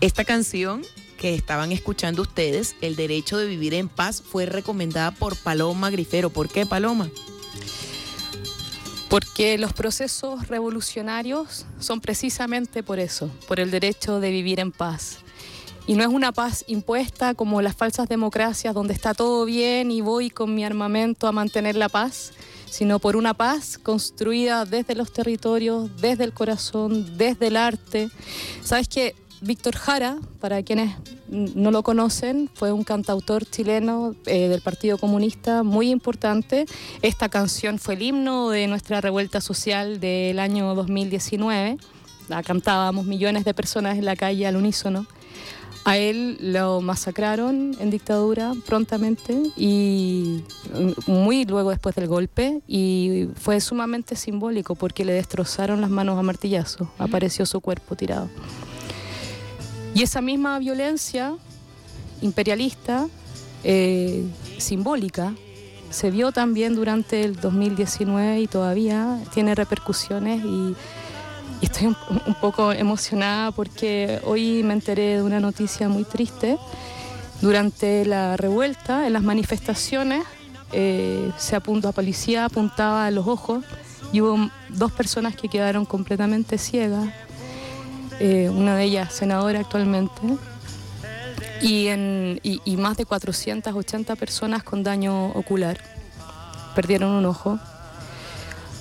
Esta 0.00 0.24
canción 0.24 0.82
que 1.18 1.34
estaban 1.34 1.72
escuchando 1.72 2.22
ustedes, 2.22 2.76
El 2.80 2.94
Derecho 2.94 3.38
de 3.38 3.46
Vivir 3.46 3.74
en 3.74 3.88
Paz, 3.88 4.22
fue 4.22 4.46
recomendada 4.46 5.10
por 5.10 5.36
Paloma 5.36 5.90
Grifero. 5.90 6.30
¿Por 6.30 6.48
qué, 6.48 6.66
Paloma? 6.66 7.10
Porque 9.08 9.56
los 9.56 9.72
procesos 9.72 10.48
revolucionarios 10.48 11.64
son 11.80 12.00
precisamente 12.00 12.82
por 12.82 12.98
eso, 12.98 13.30
por 13.48 13.60
el 13.60 13.70
derecho 13.70 14.20
de 14.20 14.30
vivir 14.30 14.60
en 14.60 14.72
paz. 14.72 15.20
Y 15.88 15.94
no 15.94 16.02
es 16.02 16.08
una 16.08 16.32
paz 16.32 16.64
impuesta 16.66 17.34
como 17.34 17.62
las 17.62 17.76
falsas 17.76 18.08
democracias 18.08 18.74
donde 18.74 18.92
está 18.92 19.14
todo 19.14 19.44
bien 19.44 19.92
y 19.92 20.00
voy 20.00 20.30
con 20.30 20.52
mi 20.52 20.64
armamento 20.64 21.28
a 21.28 21.32
mantener 21.32 21.76
la 21.76 21.88
paz, 21.88 22.32
sino 22.68 22.98
por 22.98 23.14
una 23.14 23.34
paz 23.34 23.78
construida 23.78 24.64
desde 24.64 24.96
los 24.96 25.12
territorios, 25.12 25.88
desde 26.00 26.24
el 26.24 26.32
corazón, 26.32 27.16
desde 27.16 27.46
el 27.46 27.56
arte. 27.56 28.10
Sabes 28.64 28.88
que 28.88 29.14
Víctor 29.40 29.76
Jara, 29.76 30.18
para 30.40 30.62
quienes 30.64 30.96
no 31.28 31.70
lo 31.70 31.84
conocen, 31.84 32.50
fue 32.54 32.72
un 32.72 32.82
cantautor 32.82 33.44
chileno 33.44 34.16
eh, 34.26 34.48
del 34.48 34.62
Partido 34.62 34.98
Comunista 34.98 35.62
muy 35.62 35.90
importante. 35.90 36.66
Esta 37.02 37.28
canción 37.28 37.78
fue 37.78 37.94
el 37.94 38.02
himno 38.02 38.50
de 38.50 38.66
nuestra 38.66 39.00
revuelta 39.00 39.40
social 39.40 40.00
del 40.00 40.40
año 40.40 40.74
2019. 40.74 41.76
La 42.28 42.42
cantábamos 42.42 43.06
millones 43.06 43.44
de 43.44 43.54
personas 43.54 43.98
en 43.98 44.04
la 44.04 44.16
calle 44.16 44.48
al 44.48 44.56
unísono. 44.56 45.06
A 45.84 45.98
él 45.98 46.36
lo 46.40 46.80
masacraron 46.80 47.76
en 47.78 47.90
dictadura 47.90 48.54
prontamente 48.66 49.40
y 49.56 50.42
muy 51.06 51.44
luego 51.44 51.70
después 51.70 51.94
del 51.94 52.08
golpe 52.08 52.60
y 52.66 53.28
fue 53.36 53.60
sumamente 53.60 54.16
simbólico 54.16 54.74
porque 54.74 55.04
le 55.04 55.12
destrozaron 55.12 55.80
las 55.80 55.90
manos 55.90 56.18
a 56.18 56.22
martillazo. 56.22 56.90
Apareció 56.98 57.46
su 57.46 57.60
cuerpo 57.60 57.94
tirado. 57.94 58.28
Y 59.94 60.02
esa 60.02 60.20
misma 60.20 60.58
violencia 60.58 61.36
imperialista, 62.20 63.06
eh, 63.62 64.24
simbólica, 64.58 65.34
se 65.90 66.10
vio 66.10 66.32
también 66.32 66.74
durante 66.74 67.22
el 67.22 67.36
2019 67.36 68.40
y 68.40 68.46
todavía 68.48 69.20
tiene 69.32 69.54
repercusiones 69.54 70.44
y, 70.44 70.74
estoy 71.62 71.86
un, 71.88 72.34
poco 72.40 72.72
emocionada 72.72 73.50
porque 73.50 74.20
hoy 74.24 74.62
me 74.62 74.74
enteré 74.74 75.16
de 75.16 75.22
una 75.22 75.40
noticia 75.40 75.88
muy 75.88 76.04
triste. 76.04 76.58
Durante 77.40 78.04
la 78.04 78.36
revuelta, 78.36 79.06
en 79.06 79.12
las 79.12 79.22
manifestaciones, 79.22 80.24
eh, 80.72 81.30
se 81.36 81.56
apuntó 81.56 81.88
a 81.88 81.92
policía, 81.92 82.46
apuntaba 82.46 83.06
a 83.06 83.10
los 83.10 83.26
ojos 83.26 83.64
y 84.12 84.20
hubo 84.20 84.50
dos 84.70 84.92
personas 84.92 85.36
que 85.36 85.48
quedaron 85.48 85.84
completamente 85.84 86.58
ciegas 86.58 87.08
eh, 88.18 88.48
una 88.48 88.76
de 88.76 88.84
ellas 88.84 89.12
senadora 89.12 89.60
actualmente, 89.60 90.22
y, 91.60 91.88
en, 91.88 92.40
y, 92.42 92.76
más 92.76 92.96
de 92.96 93.04
480 93.04 94.16
personas 94.16 94.62
con 94.62 94.82
daño 94.82 95.28
ocular. 95.28 95.78
Perdieron 96.74 97.10
un 97.12 97.26
ojo. 97.26 97.58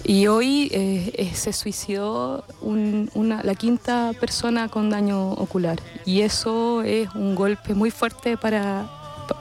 Y 0.08 0.28
hoy 0.28 0.70
eh, 0.72 1.12
eh, 1.16 1.32
se 1.34 1.52
suicidó 1.52 2.46
un, 2.62 3.10
una, 3.16 3.42
la 3.42 3.56
quinta 3.56 4.12
persona 4.20 4.70
con 4.70 4.92
daño 4.92 5.32
ocular. 5.32 5.80
Y 6.06 6.22
eso 6.22 6.84
es 6.84 7.10
un 7.16 7.34
golpe 7.34 7.74
muy 7.74 7.90
fuerte 7.90 8.38
para, 8.38 8.88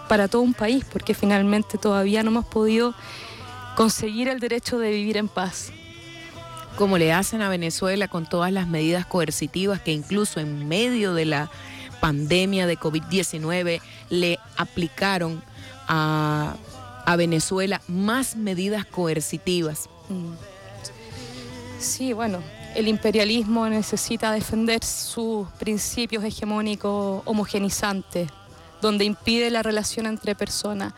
para 0.08 0.26
todo 0.26 0.40
un 0.40 0.54
país, 0.54 0.84
porque 0.90 1.12
finalmente 1.12 1.76
todavía 1.76 2.22
no 2.22 2.30
hemos 2.30 2.46
podido 2.46 2.94
conseguir 3.76 4.28
el 4.28 4.40
derecho 4.40 4.78
de 4.78 4.90
vivir 4.90 5.18
en 5.18 5.28
paz 5.28 5.70
como 6.76 6.98
le 6.98 7.12
hacen 7.12 7.40
a 7.40 7.48
Venezuela 7.48 8.08
con 8.08 8.26
todas 8.26 8.52
las 8.52 8.66
medidas 8.66 9.06
coercitivas 9.06 9.80
que 9.80 9.92
incluso 9.92 10.40
en 10.40 10.66
medio 10.66 11.14
de 11.14 11.24
la 11.24 11.50
pandemia 12.00 12.66
de 12.66 12.76
COVID-19 12.78 13.80
le 14.10 14.38
aplicaron 14.56 15.42
a, 15.86 16.56
a, 17.06 17.16
Venezuela 17.16 17.80
más 17.86 18.36
medidas 18.36 18.84
coercitivas. 18.84 19.88
Sí, 21.78 22.12
bueno, 22.12 22.40
el 22.74 22.88
imperialismo 22.88 23.68
necesita 23.68 24.32
defender 24.32 24.82
sus 24.84 25.48
principios 25.58 26.24
hegemónicos 26.24 27.22
homogenizantes, 27.24 28.30
donde 28.80 29.04
impide 29.04 29.50
la 29.50 29.62
relación 29.62 30.06
entre 30.06 30.34
personas, 30.34 30.92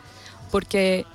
porque 0.51 1.05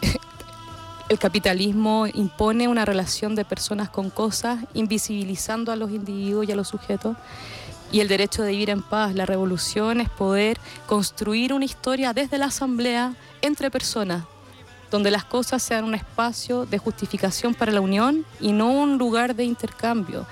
el 1.08 1.18
capitalismo 1.18 2.06
impone 2.06 2.68
una 2.68 2.84
relación 2.84 3.34
de 3.34 3.44
personas 3.44 3.90
con 3.90 4.10
cosas, 4.10 4.60
invisibilizando 4.74 5.72
a 5.72 5.76
los 5.76 5.90
individuos 5.90 6.48
y 6.48 6.52
a 6.52 6.56
los 6.56 6.68
sujetos. 6.68 7.16
Y 7.90 8.00
el 8.00 8.08
derecho 8.08 8.42
de 8.42 8.52
vivir 8.52 8.70
en 8.70 8.82
paz, 8.82 9.14
la 9.14 9.26
revolución 9.26 10.00
es 10.00 10.08
poder 10.08 10.58
construir 10.86 11.52
una 11.52 11.64
historia 11.64 12.12
desde 12.12 12.38
la 12.38 12.46
asamblea 12.46 13.14
entre 13.42 13.70
personas, 13.70 14.24
donde 14.92 15.10
las 15.10 15.24
cosas 15.24 15.62
sean 15.62 15.84
un 15.84 15.94
espacio 15.94 16.66
de 16.66 16.78
justificación 16.78 17.54
para 17.54 17.72
la 17.72 17.80
unión 17.80 18.24
y 18.38 18.52
no 18.52 18.70
un 18.70 18.98
lugar 18.98 19.34
de 19.34 19.44
intercambio. 19.44 20.26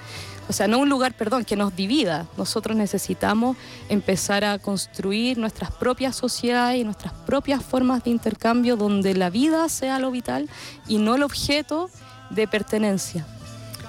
O 0.48 0.52
sea, 0.52 0.68
no 0.68 0.78
un 0.78 0.88
lugar, 0.88 1.14
perdón, 1.14 1.44
que 1.44 1.56
nos 1.56 1.74
divida. 1.74 2.26
Nosotros 2.36 2.76
necesitamos 2.76 3.56
empezar 3.88 4.44
a 4.44 4.58
construir 4.58 5.38
nuestras 5.38 5.70
propias 5.70 6.14
sociedades 6.14 6.80
y 6.80 6.84
nuestras 6.84 7.12
propias 7.12 7.64
formas 7.64 8.04
de 8.04 8.10
intercambio 8.10 8.76
donde 8.76 9.14
la 9.14 9.30
vida 9.30 9.68
sea 9.68 9.98
lo 9.98 10.10
vital 10.10 10.50
y 10.86 10.98
no 10.98 11.14
el 11.14 11.22
objeto 11.22 11.88
de 12.30 12.46
pertenencia. 12.46 13.26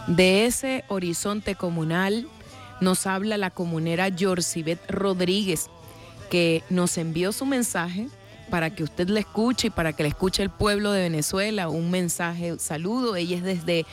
De 0.07 0.45
ese 0.45 0.85
horizonte 0.87 1.55
comunal 1.55 2.27
nos 2.79 3.05
habla 3.07 3.37
la 3.37 3.49
comunera 3.49 4.07
Yorcibet 4.07 4.79
Rodríguez, 4.89 5.69
que 6.29 6.63
nos 6.69 6.97
envió 6.97 7.33
su 7.33 7.45
mensaje 7.45 8.07
para 8.51 8.69
que 8.69 8.83
usted 8.83 9.09
le 9.09 9.21
escuche 9.21 9.67
y 9.67 9.71
para 9.71 9.93
que 9.93 10.03
le 10.03 10.09
escuche 10.09 10.43
el 10.43 10.51
pueblo 10.51 10.91
de 10.91 11.01
Venezuela. 11.01 11.69
Un 11.69 11.89
mensaje, 11.89 12.59
saludo. 12.59 13.15
Ella 13.15 13.37
es 13.37 13.43
desde 13.43 13.87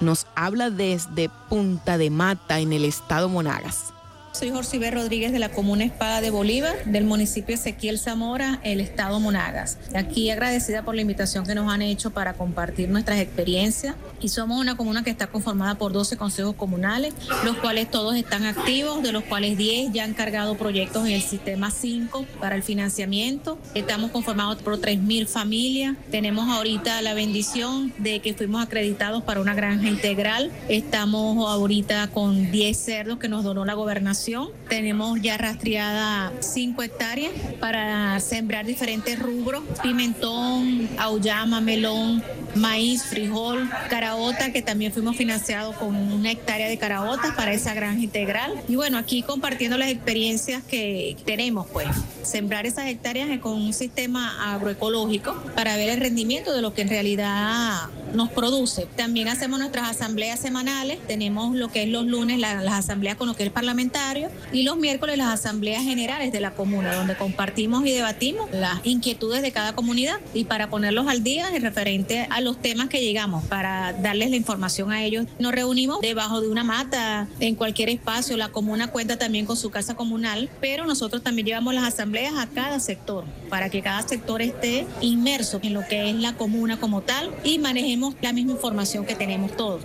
nos 0.00 0.26
habla 0.36 0.70
desde 0.70 1.28
Punta 1.48 1.98
de 1.98 2.08
Mata, 2.08 2.60
en 2.60 2.72
el 2.72 2.84
estado 2.84 3.28
Monagas. 3.28 3.92
Soy 4.38 4.50
Jorcibé 4.50 4.92
Rodríguez 4.92 5.32
de 5.32 5.40
la 5.40 5.48
Comuna 5.48 5.84
Espada 5.84 6.20
de 6.20 6.30
Bolívar, 6.30 6.76
del 6.84 7.02
municipio 7.02 7.56
Ezequiel 7.56 7.98
Zamora, 7.98 8.60
el 8.62 8.80
estado 8.80 9.18
Monagas. 9.18 9.78
Aquí 9.96 10.30
agradecida 10.30 10.84
por 10.84 10.94
la 10.94 11.00
invitación 11.00 11.44
que 11.44 11.56
nos 11.56 11.72
han 11.72 11.82
hecho 11.82 12.10
para 12.12 12.34
compartir 12.34 12.88
nuestras 12.88 13.18
experiencias. 13.18 13.96
Y 14.20 14.28
somos 14.28 14.60
una 14.60 14.76
comuna 14.76 15.02
que 15.02 15.10
está 15.10 15.26
conformada 15.26 15.74
por 15.74 15.92
12 15.92 16.16
consejos 16.16 16.54
comunales, 16.54 17.14
los 17.44 17.56
cuales 17.56 17.90
todos 17.90 18.14
están 18.14 18.44
activos, 18.44 19.02
de 19.02 19.10
los 19.10 19.24
cuales 19.24 19.58
10 19.58 19.92
ya 19.92 20.04
han 20.04 20.14
cargado 20.14 20.56
proyectos 20.56 21.04
en 21.04 21.14
el 21.14 21.22
sistema 21.22 21.72
5 21.72 22.24
para 22.38 22.54
el 22.54 22.62
financiamiento. 22.62 23.58
Estamos 23.74 24.12
conformados 24.12 24.62
por 24.62 24.80
3.000 24.80 25.26
familias. 25.26 25.96
Tenemos 26.12 26.48
ahorita 26.48 27.02
la 27.02 27.14
bendición 27.14 27.92
de 27.98 28.20
que 28.20 28.34
fuimos 28.34 28.64
acreditados 28.64 29.24
para 29.24 29.40
una 29.40 29.54
granja 29.54 29.88
integral. 29.88 30.52
Estamos 30.68 31.44
ahorita 31.50 32.06
con 32.12 32.52
10 32.52 32.76
cerdos 32.76 33.18
que 33.18 33.28
nos 33.28 33.42
donó 33.42 33.64
la 33.64 33.74
gobernación. 33.74 34.27
Tenemos 34.68 35.22
ya 35.22 35.38
rastreada 35.38 36.30
5 36.40 36.82
hectáreas 36.82 37.32
para 37.60 38.20
sembrar 38.20 38.66
diferentes 38.66 39.18
rubros, 39.18 39.62
pimentón, 39.82 40.86
auyama, 40.98 41.62
melón, 41.62 42.22
maíz, 42.54 43.04
frijol, 43.04 43.68
caraota, 43.90 44.52
que 44.52 44.62
también 44.62 44.92
fuimos 44.92 45.16
financiados 45.16 45.76
con 45.76 45.94
una 45.94 46.30
hectárea 46.30 46.68
de 46.68 46.78
caraotas 46.78 47.34
para 47.34 47.52
esa 47.52 47.74
granja 47.74 48.00
integral. 48.02 48.52
Y 48.68 48.76
bueno, 48.76 48.98
aquí 48.98 49.22
compartiendo 49.22 49.76
las 49.78 49.88
experiencias 49.90 50.62
que 50.64 51.16
tenemos, 51.24 51.66
pues, 51.72 51.86
sembrar 52.22 52.66
esas 52.66 52.86
hectáreas 52.86 53.28
con 53.40 53.52
un 53.52 53.72
sistema 53.72 54.54
agroecológico 54.54 55.34
para 55.54 55.76
ver 55.76 55.88
el 55.90 56.00
rendimiento 56.00 56.52
de 56.52 56.62
lo 56.62 56.74
que 56.74 56.82
en 56.82 56.88
realidad 56.88 57.88
nos 58.14 58.30
produce. 58.30 58.86
También 58.96 59.28
hacemos 59.28 59.58
nuestras 59.58 59.88
asambleas 59.90 60.40
semanales, 60.40 60.98
tenemos 61.06 61.54
lo 61.54 61.68
que 61.68 61.82
es 61.82 61.88
los 61.88 62.06
lunes 62.06 62.38
la- 62.38 62.62
las 62.62 62.74
asambleas 62.74 63.16
con 63.16 63.28
lo 63.28 63.34
que 63.36 63.44
es 63.44 63.50
parlamentario 63.50 64.30
y 64.52 64.62
los 64.62 64.76
miércoles 64.76 65.18
las 65.18 65.28
asambleas 65.28 65.84
generales 65.84 66.32
de 66.32 66.40
la 66.40 66.52
comuna, 66.52 66.94
donde 66.94 67.16
compartimos 67.16 67.84
y 67.86 67.92
debatimos 67.92 68.50
las 68.52 68.80
inquietudes 68.84 69.42
de 69.42 69.52
cada 69.52 69.74
comunidad 69.74 70.16
y 70.34 70.44
para 70.44 70.68
ponerlos 70.70 71.06
al 71.08 71.22
día 71.22 71.48
en 71.54 71.62
referente 71.62 72.26
a 72.30 72.37
los 72.40 72.60
temas 72.60 72.88
que 72.88 73.00
llegamos, 73.00 73.44
para 73.44 73.92
darles 73.92 74.30
la 74.30 74.36
información 74.36 74.90
a 74.92 75.02
ellos. 75.02 75.26
Nos 75.38 75.52
reunimos 75.52 76.00
debajo 76.00 76.40
de 76.40 76.48
una 76.48 76.64
mata, 76.64 77.28
en 77.40 77.54
cualquier 77.54 77.88
espacio, 77.88 78.36
la 78.36 78.48
comuna 78.48 78.88
cuenta 78.88 79.18
también 79.18 79.46
con 79.46 79.56
su 79.56 79.70
casa 79.70 79.94
comunal, 79.94 80.48
pero 80.60 80.86
nosotros 80.86 81.22
también 81.22 81.46
llevamos 81.46 81.74
las 81.74 81.84
asambleas 81.84 82.34
a 82.36 82.46
cada 82.46 82.80
sector, 82.80 83.24
para 83.48 83.70
que 83.70 83.82
cada 83.82 84.06
sector 84.06 84.42
esté 84.42 84.86
inmerso 85.00 85.60
en 85.62 85.74
lo 85.74 85.86
que 85.86 86.10
es 86.10 86.16
la 86.16 86.34
comuna 86.34 86.78
como 86.78 87.02
tal 87.02 87.34
y 87.44 87.58
manejemos 87.58 88.14
la 88.20 88.32
misma 88.32 88.52
información 88.52 89.04
que 89.04 89.14
tenemos 89.14 89.56
todos. 89.56 89.82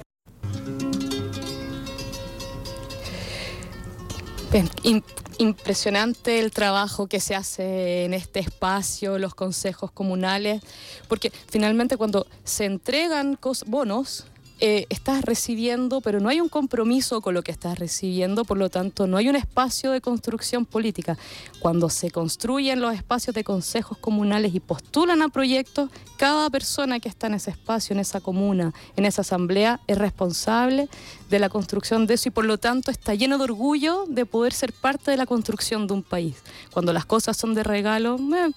Impresionante 5.38 6.40
el 6.40 6.52
trabajo 6.52 7.08
que 7.08 7.20
se 7.20 7.36
hace 7.36 8.06
en 8.06 8.14
este 8.14 8.40
espacio, 8.40 9.18
los 9.18 9.36
consejos 9.36 9.92
comunales, 9.92 10.62
porque 11.08 11.32
finalmente 11.50 11.98
cuando 11.98 12.28
se 12.44 12.66
entregan 12.66 13.38
bonos, 13.66 14.26
eh, 14.66 14.88
estás 14.88 15.26
recibiendo, 15.26 16.00
pero 16.00 16.22
no 16.22 16.30
hay 16.30 16.40
un 16.40 16.48
compromiso 16.48 17.20
con 17.20 17.34
lo 17.34 17.42
que 17.42 17.52
estás 17.52 17.78
recibiendo, 17.78 18.46
por 18.46 18.58
lo 18.58 18.70
tanto 18.70 19.08
no 19.08 19.18
hay 19.18 19.28
un 19.28 19.36
espacio 19.36 19.92
de 19.92 20.00
construcción 20.00 20.66
política. 20.66 21.18
Cuando 21.60 21.90
se 21.90 22.12
construyen 22.12 22.80
los 22.80 22.96
espacios 22.96 23.36
de 23.36 23.44
consejos 23.44 23.98
comunales 23.98 24.56
y 24.56 24.62
postulan 24.62 25.22
a 25.22 25.28
proyectos, 25.28 25.90
cada 26.16 26.50
persona 26.50 27.02
que 27.02 27.10
está 27.10 27.28
en 27.28 27.34
ese 27.34 27.52
espacio, 27.52 27.94
en 27.94 28.00
esa 28.00 28.22
comuna, 28.22 28.74
en 28.96 29.04
esa 29.04 29.20
asamblea, 29.20 29.82
es 29.86 29.98
responsable 29.98 30.88
de 31.30 31.40
la 31.40 31.50
construcción 31.50 32.08
de 32.08 32.14
eso 32.14 32.30
y 32.30 32.32
por 32.32 32.46
lo 32.46 32.58
tanto 32.58 32.90
está 32.90 33.16
lleno 33.16 33.38
de 33.40 33.44
orgullo 33.44 34.06
de 34.08 34.26
poder 34.26 34.54
ser 34.54 34.72
parte 34.72 35.12
de 35.12 35.18
la 35.18 35.26
construcción 35.26 35.88
de 35.88 35.94
un 35.96 36.04
país. 36.04 36.38
Cuando 36.72 36.94
las 36.94 37.04
cosas 37.04 37.36
son 37.36 37.54
de 37.54 37.64
regalo, 37.64 38.18
eh, 38.18 38.52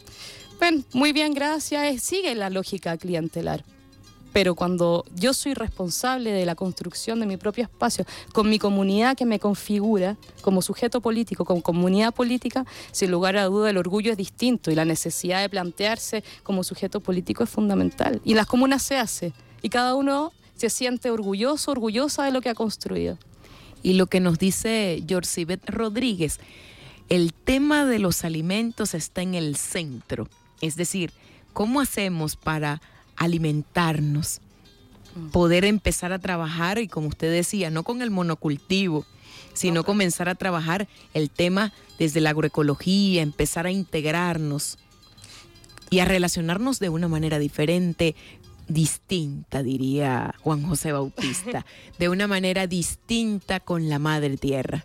ven, 0.60 0.84
muy 0.92 1.10
bien, 1.10 1.34
gracias, 1.34 1.84
eh, 1.84 1.98
sigue 1.98 2.32
la 2.36 2.48
lógica 2.48 2.96
clientelar. 2.96 3.64
Pero 4.36 4.54
cuando 4.54 5.06
yo 5.14 5.32
soy 5.32 5.54
responsable 5.54 6.30
de 6.30 6.44
la 6.44 6.54
construcción 6.54 7.20
de 7.20 7.24
mi 7.24 7.38
propio 7.38 7.64
espacio, 7.64 8.04
con 8.34 8.50
mi 8.50 8.58
comunidad 8.58 9.16
que 9.16 9.24
me 9.24 9.40
configura 9.40 10.18
como 10.42 10.60
sujeto 10.60 11.00
político, 11.00 11.46
como 11.46 11.62
comunidad 11.62 12.12
política, 12.12 12.66
sin 12.92 13.10
lugar 13.10 13.38
a 13.38 13.46
duda 13.46 13.70
el 13.70 13.78
orgullo 13.78 14.10
es 14.10 14.18
distinto 14.18 14.70
y 14.70 14.74
la 14.74 14.84
necesidad 14.84 15.40
de 15.40 15.48
plantearse 15.48 16.22
como 16.42 16.64
sujeto 16.64 17.00
político 17.00 17.44
es 17.44 17.48
fundamental. 17.48 18.20
Y 18.26 18.34
las 18.34 18.44
comunas 18.44 18.82
se 18.82 18.98
hace 18.98 19.32
y 19.62 19.70
cada 19.70 19.94
uno 19.94 20.34
se 20.54 20.68
siente 20.68 21.10
orgulloso, 21.10 21.70
orgullosa 21.70 22.24
de 22.24 22.32
lo 22.32 22.42
que 22.42 22.50
ha 22.50 22.54
construido. 22.54 23.16
Y 23.82 23.94
lo 23.94 24.06
que 24.06 24.20
nos 24.20 24.38
dice 24.38 25.02
Yorcibet 25.06 25.66
Rodríguez, 25.66 26.40
el 27.08 27.32
tema 27.32 27.86
de 27.86 28.00
los 28.00 28.22
alimentos 28.22 28.92
está 28.92 29.22
en 29.22 29.34
el 29.34 29.56
centro. 29.56 30.28
Es 30.60 30.76
decir, 30.76 31.14
¿cómo 31.54 31.80
hacemos 31.80 32.36
para 32.36 32.82
alimentarnos? 33.16 34.40
Poder 35.32 35.64
empezar 35.64 36.12
a 36.12 36.18
trabajar 36.18 36.78
y 36.78 36.88
como 36.88 37.08
usted 37.08 37.32
decía, 37.32 37.70
no 37.70 37.84
con 37.84 38.02
el 38.02 38.10
monocultivo, 38.10 39.06
sino 39.54 39.84
comenzar 39.84 40.28
a 40.28 40.34
trabajar 40.34 40.88
el 41.14 41.30
tema 41.30 41.72
desde 41.98 42.20
la 42.20 42.30
agroecología, 42.30 43.22
empezar 43.22 43.66
a 43.66 43.70
integrarnos 43.70 44.78
y 45.88 46.00
a 46.00 46.04
relacionarnos 46.04 46.78
de 46.78 46.90
una 46.90 47.08
manera 47.08 47.38
diferente, 47.38 48.14
distinta, 48.68 49.62
diría 49.62 50.34
Juan 50.40 50.62
José 50.62 50.92
Bautista, 50.92 51.64
de 51.98 52.08
una 52.08 52.26
manera 52.26 52.66
distinta 52.66 53.60
con 53.60 53.88
la 53.88 53.98
madre 53.98 54.36
tierra. 54.36 54.84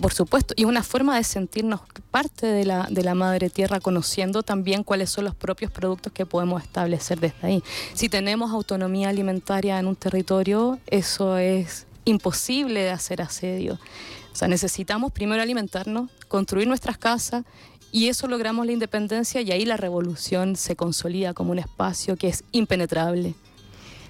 Por 0.00 0.12
supuesto, 0.12 0.54
y 0.56 0.64
una 0.64 0.84
forma 0.84 1.16
de 1.16 1.24
sentirnos 1.24 1.80
parte 2.12 2.46
de 2.46 2.64
la, 2.64 2.86
de 2.88 3.02
la 3.02 3.14
madre 3.14 3.50
tierra, 3.50 3.80
conociendo 3.80 4.44
también 4.44 4.84
cuáles 4.84 5.10
son 5.10 5.24
los 5.24 5.34
propios 5.34 5.72
productos 5.72 6.12
que 6.12 6.24
podemos 6.24 6.62
establecer 6.62 7.18
desde 7.18 7.46
ahí. 7.46 7.62
Si 7.94 8.08
tenemos 8.08 8.52
autonomía 8.52 9.08
alimentaria 9.08 9.78
en 9.78 9.88
un 9.88 9.96
territorio, 9.96 10.78
eso 10.86 11.36
es 11.36 11.86
imposible 12.04 12.80
de 12.80 12.90
hacer 12.90 13.20
asedio. 13.22 13.74
O 14.32 14.36
sea, 14.36 14.46
necesitamos 14.46 15.10
primero 15.10 15.42
alimentarnos, 15.42 16.10
construir 16.28 16.68
nuestras 16.68 16.96
casas, 16.96 17.44
y 17.90 18.08
eso 18.08 18.28
logramos 18.28 18.66
la 18.66 18.72
independencia 18.72 19.40
y 19.40 19.50
ahí 19.50 19.64
la 19.64 19.76
revolución 19.76 20.56
se 20.56 20.76
consolida 20.76 21.34
como 21.34 21.52
un 21.52 21.58
espacio 21.58 22.16
que 22.16 22.28
es 22.28 22.44
impenetrable. 22.52 23.34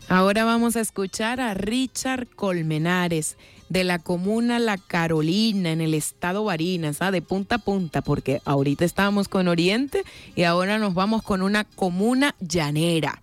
Ahora 0.09 0.45
vamos 0.45 0.75
a 0.77 0.81
escuchar 0.81 1.41
a 1.41 1.55
Richard 1.55 2.29
Colmenares 2.35 3.37
de 3.69 3.85
la 3.85 3.99
comuna 3.99 4.59
La 4.59 4.79
Carolina 4.79 5.73
en 5.73 5.81
el 5.81 5.95
estado 5.95 6.45
Barinas, 6.45 6.99
¿ah? 7.01 7.11
de 7.11 7.23
punta 7.23 7.57
a 7.57 7.59
punta, 7.59 8.03
porque 8.03 8.41
ahorita 8.45 8.85
estábamos 8.85 9.29
con 9.29 9.49
Oriente 9.49 10.03
y 10.35 10.45
ahora 10.45 10.79
nos 10.79 10.95
vamos 10.95 11.23
con 11.23 11.43
una 11.43 11.65
comuna 11.65 12.35
llanera. 12.41 13.23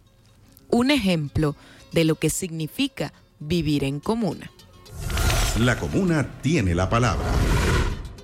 Un 0.69 0.91
ejemplo 0.91 1.55
de 1.91 2.05
lo 2.05 2.15
que 2.15 2.29
significa 2.29 3.13
vivir 3.39 3.83
en 3.83 3.99
comuna. 3.99 4.51
La 5.59 5.77
comuna 5.77 6.27
tiene 6.41 6.75
la 6.75 6.89
palabra. 6.89 7.25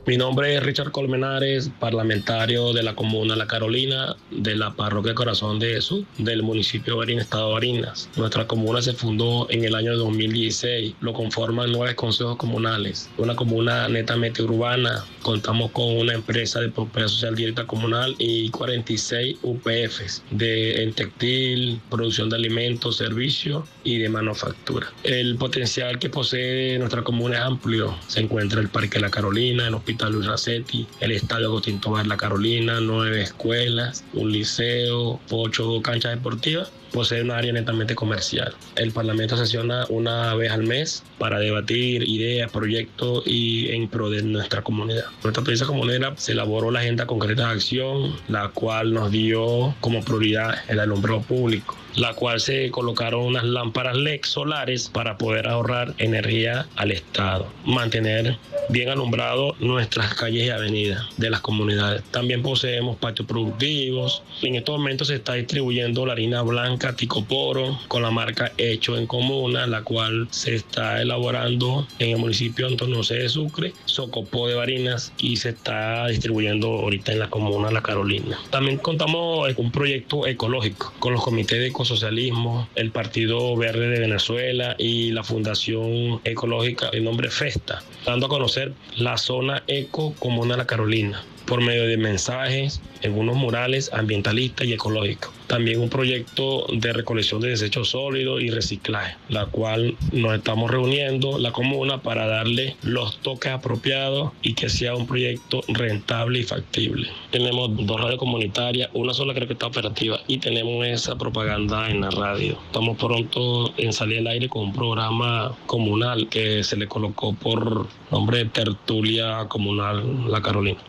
Mi 0.08 0.18
nombre 0.18 0.56
es 0.56 0.64
Richard 0.64 0.92
Colmenares, 0.92 1.70
parlamentario 1.80 2.74
de 2.74 2.82
la 2.82 2.96
comuna 2.96 3.36
La 3.36 3.46
Carolina, 3.46 4.16
de 4.32 4.56
la 4.56 4.74
parroquia 4.74 5.14
Corazón 5.14 5.60
de 5.60 5.76
Jesús, 5.76 6.06
del 6.18 6.42
municipio 6.42 6.94
de 6.94 7.00
Barinas, 7.00 7.26
estado 7.26 7.50
de 7.50 7.54
Barinas. 7.54 8.10
Nuestra 8.18 8.48
comuna 8.48 8.82
se 8.82 8.94
fundó 8.94 9.46
en 9.52 9.64
el 9.64 9.76
año 9.76 9.96
2016. 9.96 10.96
Lo 11.02 11.14
conforman 11.14 11.72
nueve 11.72 11.96
consejos 11.96 12.36
comunales. 12.38 13.12
Una 13.20 13.36
comuna 13.36 13.88
netamente 13.90 14.42
urbana. 14.42 15.06
Contamos 15.22 15.70
con 15.70 15.96
una 15.96 16.14
empresa 16.14 16.60
de 16.60 16.70
propiedad 16.70 17.08
social 17.08 17.36
directa 17.36 17.68
comunal 17.68 18.16
y 18.18 18.50
46 18.50 19.38
UPFs 19.44 20.24
de 20.32 20.82
en 20.82 20.94
textil, 20.94 21.80
producción 21.92 22.28
de 22.32 22.38
alimentos, 22.38 22.98
servicios 22.98 23.70
y 23.84 24.00
de 24.00 24.10
manufactura. 24.10 24.92
El 25.04 25.36
potencial 25.36 26.00
que 26.00 26.10
posee 26.10 26.80
nuestra 26.80 27.04
comuna 27.04 27.38
es 27.38 27.42
amplio. 27.44 27.96
Se 28.08 28.22
encuentra 28.22 28.62
el 28.62 28.70
Parque 28.70 29.00
La 29.00 29.12
Carolina, 29.12 29.68
el 29.68 29.76
Hospital 29.92 30.14
Luis 30.14 30.28
Racetti, 30.28 30.88
el 31.02 31.12
Estadio 31.12 31.48
Agustín 31.48 31.82
Tobar 31.82 32.08
La 32.08 32.16
Carolina, 32.16 32.80
nueve 32.80 33.22
escuelas, 33.22 34.06
un 34.14 34.32
liceo, 34.32 35.20
ocho 35.30 35.82
canchas 35.82 36.16
deportivas. 36.16 36.72
Posee 36.94 37.22
un 37.22 37.32
área 37.32 37.52
netamente 37.52 37.94
comercial. 37.94 38.54
El 38.78 38.94
Parlamento 38.94 39.36
sesiona 39.36 39.86
una 39.90 40.34
vez 40.36 40.52
al 40.52 40.64
mes 40.64 41.04
para 41.18 41.40
debatir 41.40 42.08
ideas, 42.08 42.50
proyectos 42.52 43.24
y 43.26 43.70
en 43.72 43.90
pro 43.90 44.10
de 44.10 44.24
nuestra 44.24 44.62
comunidad. 44.62 45.06
Nuestra 45.24 45.42
experiencia 45.42 45.68
comunera 45.68 46.14
se 46.16 46.32
elaboró 46.32 46.72
la 46.72 46.80
agenda 46.80 47.06
concreta 47.06 47.48
de 47.48 47.54
acción, 47.54 48.16
la 48.30 48.48
cual 48.50 48.94
nos 48.94 49.12
dio 49.12 49.76
como 49.82 50.06
prioridad 50.06 50.56
el 50.70 50.80
alumbrado 50.80 51.22
público 51.22 51.81
la 51.96 52.14
cual 52.14 52.40
se 52.40 52.72
colocaron 52.72 53.26
unas 53.26 53.44
lámparas 53.44 53.98
LED 53.98 54.22
solares 54.24 54.90
para 54.90 55.18
poder 55.18 55.48
ahorrar 55.48 55.94
energía 55.98 56.68
al 56.76 56.92
Estado, 56.92 57.48
mantener 57.66 58.38
bien 58.70 58.90
alumbrado 58.90 59.56
nuestras 59.60 60.14
calles 60.16 60.46
y 60.46 60.50
avenidas 60.50 61.06
de 61.18 61.30
las 61.30 61.42
comunidades. 61.42 62.04
También 62.12 62.42
poseemos 62.42 62.98
patios 62.98 63.28
productivos. 63.28 64.24
En 64.42 64.56
estos 64.56 64.78
momentos 64.78 65.10
se 65.10 65.16
está 65.16 65.34
distribuyendo 65.34 66.06
la 66.06 66.14
harina 66.14 66.42
blanca 66.42 66.96
Ticoporo, 66.96 67.80
con 67.88 68.02
la 68.02 68.12
marca 68.12 68.52
Hecho 68.58 68.98
en 68.98 69.08
Comuna, 69.08 69.68
la 69.68 69.84
cual 69.84 70.28
se 70.32 70.56
está 70.56 71.02
elaborando 71.02 71.88
en 72.00 72.12
el 72.12 72.18
municipio 72.18 72.68
Antonio 72.68 72.98
José 72.98 73.16
de 73.16 73.30
Sucre, 73.30 73.74
Socopó 73.86 74.48
de 74.48 74.56
Barinas 74.56 75.12
y 75.18 75.36
se 75.36 75.50
está 75.50 76.08
distribuyendo 76.08 76.68
ahorita 76.68 77.12
en 77.12 77.20
la 77.20 77.30
comuna 77.30 77.72
La 77.72 77.82
Carolina. 77.82 78.40
También 78.50 78.78
contamos 78.78 79.54
con 79.54 79.66
un 79.66 79.72
proyecto 79.72 80.28
ecológico 80.28 80.94
con 81.00 81.14
los 81.14 81.24
comités 81.24 81.60
de 81.60 81.72
ecosocialismo, 81.82 82.70
el 82.76 82.92
Partido 82.92 83.56
Verde 83.58 83.90
de 83.90 84.00
Venezuela 84.00 84.76
y 84.78 85.12
la 85.12 85.24
Fundación 85.24 86.22
Ecológica 86.24 86.92
de 86.92 87.02
nombre 87.02 87.32
FESTA, 87.32 87.82
dando 88.06 88.28
a 88.28 88.30
conocer 88.30 88.74
la 88.98 89.18
zona 89.18 89.64
eco 89.66 90.14
comuna 90.20 90.58
La 90.58 90.68
Carolina 90.68 91.24
por 91.52 91.60
medio 91.60 91.86
de 91.86 91.98
mensajes, 91.98 92.82
algunos 93.04 93.36
murales 93.36 93.92
ambientalistas 93.92 94.66
y 94.68 94.72
ecológicos. 94.72 95.34
También 95.48 95.82
un 95.82 95.90
proyecto 95.90 96.66
de 96.72 96.94
recolección 96.94 97.42
de 97.42 97.50
desechos 97.50 97.90
sólidos 97.90 98.42
y 98.42 98.50
reciclaje, 98.50 99.18
la 99.28 99.48
cual 99.48 99.98
nos 100.14 100.34
estamos 100.36 100.72
reuniendo 100.72 101.40
la 101.40 101.52
comuna 101.52 102.02
para 102.02 102.26
darle 102.26 102.78
los 102.84 103.18
toques 103.20 103.52
apropiados 103.52 104.32
y 104.42 104.54
que 104.54 104.70
sea 104.70 104.96
un 104.96 105.06
proyecto 105.06 105.60
rentable 105.68 106.40
y 106.40 106.44
factible. 106.44 107.10
Tenemos 107.32 107.86
dos 107.86 108.00
radios 108.00 108.20
comunitarias, 108.20 108.90
una 108.94 109.14
sola 109.14 109.34
creo 109.34 109.48
que 109.48 109.54
está 109.56 109.68
operativa 109.68 110.22
y 110.28 110.38
tenemos 110.38 110.88
esa 110.88 111.18
propaganda 111.18 111.90
en 111.90 112.00
la 112.00 112.12
radio. 112.12 112.58
Estamos 112.68 112.98
pronto 112.98 113.74
en 113.76 113.92
salir 113.92 114.20
al 114.20 114.28
aire 114.28 114.48
con 114.48 114.68
un 114.68 114.74
programa 114.74 115.54
comunal 115.66 116.30
que 116.30 116.64
se 116.64 116.78
le 116.78 116.88
colocó 116.88 117.34
por 117.34 117.88
nombre 118.10 118.38
de 118.38 118.46
Tertulia 118.46 119.48
Comunal 119.50 120.32
La 120.32 120.42
Carolina. 120.42 120.82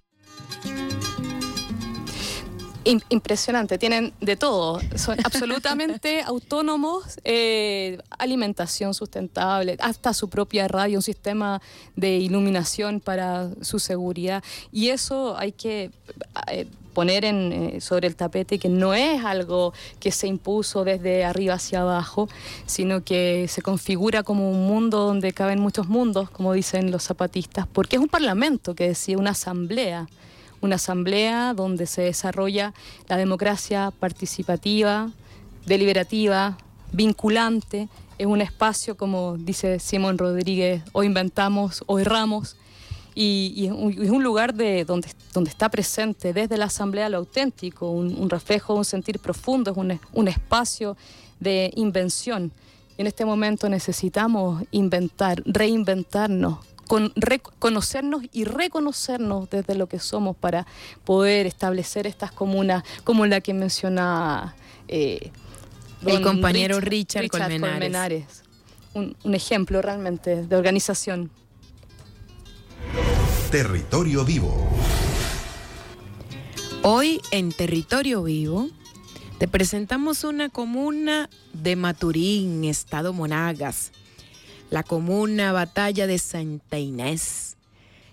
Impresionante, 2.85 3.79
tienen 3.79 4.13
de 4.21 4.37
todo, 4.37 4.81
son 4.97 5.17
absolutamente 5.25 6.21
autónomos, 6.23 7.21
eh, 7.23 7.99
alimentación 8.19 8.93
sustentable, 8.93 9.77
hasta 9.81 10.13
su 10.13 10.29
propia 10.29 10.67
radio, 10.67 10.99
un 10.99 11.03
sistema 11.03 11.63
de 11.95 12.17
iluminación 12.17 12.99
para 12.99 13.51
su 13.61 13.79
seguridad. 13.79 14.43
Y 14.73 14.89
eso 14.89 15.37
hay 15.39 15.53
que 15.53 15.91
eh, 16.51 16.67
poner 16.93 17.25
en, 17.25 17.53
eh, 17.53 17.81
sobre 17.81 18.09
el 18.09 18.17
tapete 18.17 18.59
que 18.59 18.69
no 18.69 18.95
es 18.95 19.25
algo 19.25 19.73
que 20.01 20.11
se 20.11 20.27
impuso 20.27 20.83
desde 20.83 21.25
arriba 21.25 21.55
hacia 21.55 21.83
abajo, 21.83 22.29
sino 22.67 23.05
que 23.05 23.47
se 23.49 23.63
configura 23.63 24.25
como 24.25 24.51
un 24.51 24.67
mundo 24.67 25.07
donde 25.07 25.33
caben 25.33 25.61
muchos 25.61 25.87
mundos, 25.87 26.31
como 26.31 26.53
dicen 26.53 26.91
los 26.91 27.05
zapatistas, 27.05 27.69
porque 27.73 27.95
es 27.95 28.03
un 28.03 28.09
parlamento 28.09 28.75
que 28.75 28.89
decía 28.89 29.19
una 29.19 29.31
asamblea 29.31 30.09
una 30.63 30.77
asamblea 30.77 31.53
donde 31.55 31.87
se 31.87 32.03
desarrolla 32.03 32.73
la 33.09 33.17
democracia 33.19 33.93
participativa, 33.99 35.11
deliberativa, 35.67 36.57
vinculante. 36.93 37.89
Es 38.17 38.27
un 38.27 38.41
espacio, 38.41 38.97
como 38.97 39.37
dice 39.37 39.79
Simón 39.81 40.17
Rodríguez, 40.17 40.83
o 40.93 41.03
inventamos 41.03 41.83
o 41.87 41.99
erramos. 41.99 42.57
Y, 43.15 43.67
es 43.67 44.11
un 44.11 44.23
lugar 44.23 44.55
de, 44.55 44.87
donde, 44.87 45.09
donde 45.35 45.51
está 45.51 45.69
presente 45.69 46.33
desde 46.33 46.57
la 46.57 46.67
asamblea 46.67 47.11
lo 47.11 47.19
auténtico, 47.19 47.91
un, 47.91 48.31
reflejo, 48.31 48.75
un 48.75 48.87
sentir 48.87 49.19
profundo, 49.19 49.73
es 49.73 49.77
un, 49.77 50.01
un 50.15 50.29
espacio 50.29 50.97
de 51.41 51.71
invención. 51.77 52.53
Y 52.97 53.03
en 53.03 53.07
este 53.07 53.25
momento 53.25 53.69
necesitamos 53.69 54.63
inventar, 54.71 55.43
reinventarnos, 55.45 56.59
con 56.87 57.13
reconocernos 57.17 58.23
y 58.33 58.45
reconocernos 58.45 59.49
desde 59.51 59.75
lo 59.75 59.89
que 59.89 59.99
somos 59.99 60.37
para 60.37 60.67
poder 61.05 61.47
establecer 61.47 62.07
estas 62.07 62.33
comunas 62.33 62.85
como 63.05 63.27
la 63.27 63.41
que 63.41 63.55
menciona 63.55 64.55
eh, 64.89 65.31
el 66.07 66.23
compañero 66.23 66.81
Richard, 66.81 67.29
Colmenares. 67.29 68.43
Un, 68.95 69.17
un 69.25 69.35
ejemplo 69.35 69.81
realmente 69.81 70.45
de 70.45 70.57
organización. 70.57 71.31
Territorio 73.51 74.25
Vivo. 74.25 74.69
Hoy 76.83 77.21
en 77.31 77.53
Territorio 77.53 78.23
Vivo 78.23 78.69
te 79.39 79.49
presentamos 79.49 80.25
una 80.25 80.49
comuna 80.49 81.31
de 81.53 81.77
Maturín, 81.77 82.65
Estado 82.65 83.13
Monagas 83.13 83.93
la 84.73 84.83
comuna 84.83 85.53
Batalla 85.53 86.07
de 86.07 86.17
Santa 86.17 86.79
Inés. 86.79 87.59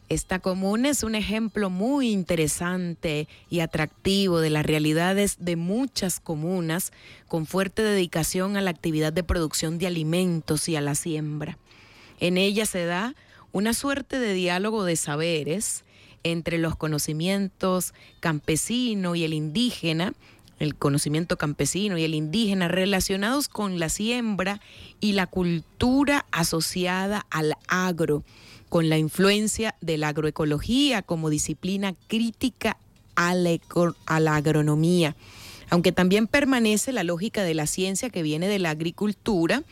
Esta 0.10 0.40
comuna 0.40 0.90
es 0.90 1.04
un 1.04 1.16
ejemplo 1.16 1.70
muy 1.70 2.12
interesante 2.12 3.30
y 3.50 3.62
atractivo 3.62 4.42
de 4.42 4.50
las 4.50 4.66
realidades 4.66 5.38
de 5.40 5.56
muchas 5.56 6.20
comunas 6.20 6.92
con 7.30 7.46
fuerte 7.46 7.82
dedicación 7.82 8.58
a 8.58 8.62
la 8.62 8.72
actividad 8.72 9.14
de 9.14 9.24
producción 9.24 9.78
de 9.78 9.88
alimentos 9.88 10.68
y 10.68 10.76
a 10.76 10.82
la 10.82 10.96
siembra. 10.96 11.58
En 12.20 12.38
ella 12.38 12.66
se 12.66 12.84
da 12.84 13.16
una 13.54 13.74
suerte 13.74 14.20
de 14.20 14.34
diálogo 14.34 14.84
de 14.84 14.98
saberes 14.98 15.86
entre 16.24 16.58
los 16.58 16.76
conocimientos 16.76 17.94
campesino 18.20 19.16
y 19.16 19.24
el 19.24 19.34
indígena, 19.34 20.14
el 20.60 20.76
conocimiento 20.76 21.38
campesino 21.38 21.98
y 21.98 22.04
el 22.04 22.14
indígena 22.14 22.68
relacionados 22.68 23.48
con 23.48 23.80
la 23.80 23.90
siembra 23.90 24.62
y 25.00 25.14
la 25.14 25.26
cultura 25.26 26.26
asociada 26.32 27.26
al 27.30 27.56
agro, 27.68 28.24
con 28.68 28.90
la 28.90 28.98
influencia 28.98 29.76
de 29.82 29.98
la 29.98 30.10
agroecología 30.10 31.02
como 31.02 31.30
disciplina 31.30 31.96
crítica 32.08 32.78
a 33.16 33.34
la, 33.34 34.36
agronomía. 34.36 35.16
Aunque 35.70 35.92
también 35.92 36.28
permanece 36.28 36.92
la 36.94 37.04
lógica 37.04 37.44
de 37.44 37.54
la 37.54 37.68
ciencia 37.68 38.10
que 38.10 38.24
viene 38.24 38.48
de 38.48 38.60
la 38.60 38.70
agricultura, 38.70 39.64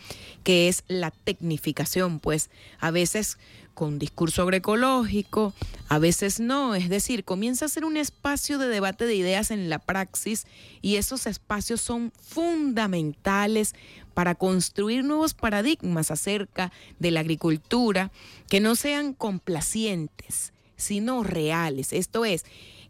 que 0.43 0.67
es 0.67 0.83
la 0.87 1.11
tecnificación, 1.11 2.19
pues 2.19 2.49
a 2.79 2.91
veces 2.91 3.37
con 3.77 3.99
discurso 3.99 4.41
agroecológico, 4.41 5.53
a 5.87 5.99
veces 5.99 6.39
no, 6.39 6.73
es 6.73 6.89
decir, 6.89 7.23
comienza 7.23 7.65
a 7.65 7.69
ser 7.69 7.85
un 7.85 7.95
espacio 7.95 8.57
de 8.57 8.69
debate 8.69 9.05
de 9.05 9.13
ideas 9.13 9.51
en 9.51 9.69
la 9.69 9.77
praxis 9.77 10.47
y 10.81 10.95
esos 10.95 11.27
espacios 11.27 11.79
son 11.79 12.11
fundamentales 12.19 13.75
para 14.15 14.33
construir 14.33 15.03
nuevos 15.03 15.35
paradigmas 15.35 16.09
acerca 16.09 16.71
de 16.97 17.11
la 17.11 17.19
agricultura 17.19 18.11
que 18.49 18.61
no 18.61 18.75
sean 18.75 19.13
complacientes, 19.13 20.53
sino 20.75 21.21
reales. 21.21 21.93
Esto 21.93 22.25
es, 22.25 22.45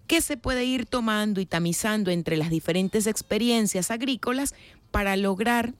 que 0.07 0.21
se 0.21 0.37
puede 0.37 0.63
ir 0.63 0.85
tomando 0.85 1.41
y 1.41 1.45
tamizando 1.45 2.11
entre 2.11 2.37
las 2.37 2.49
diferentes 2.49 3.07
experiencias 3.07 3.91
agrícolas 3.91 4.55
para 4.91 5.17
lograr 5.17 5.73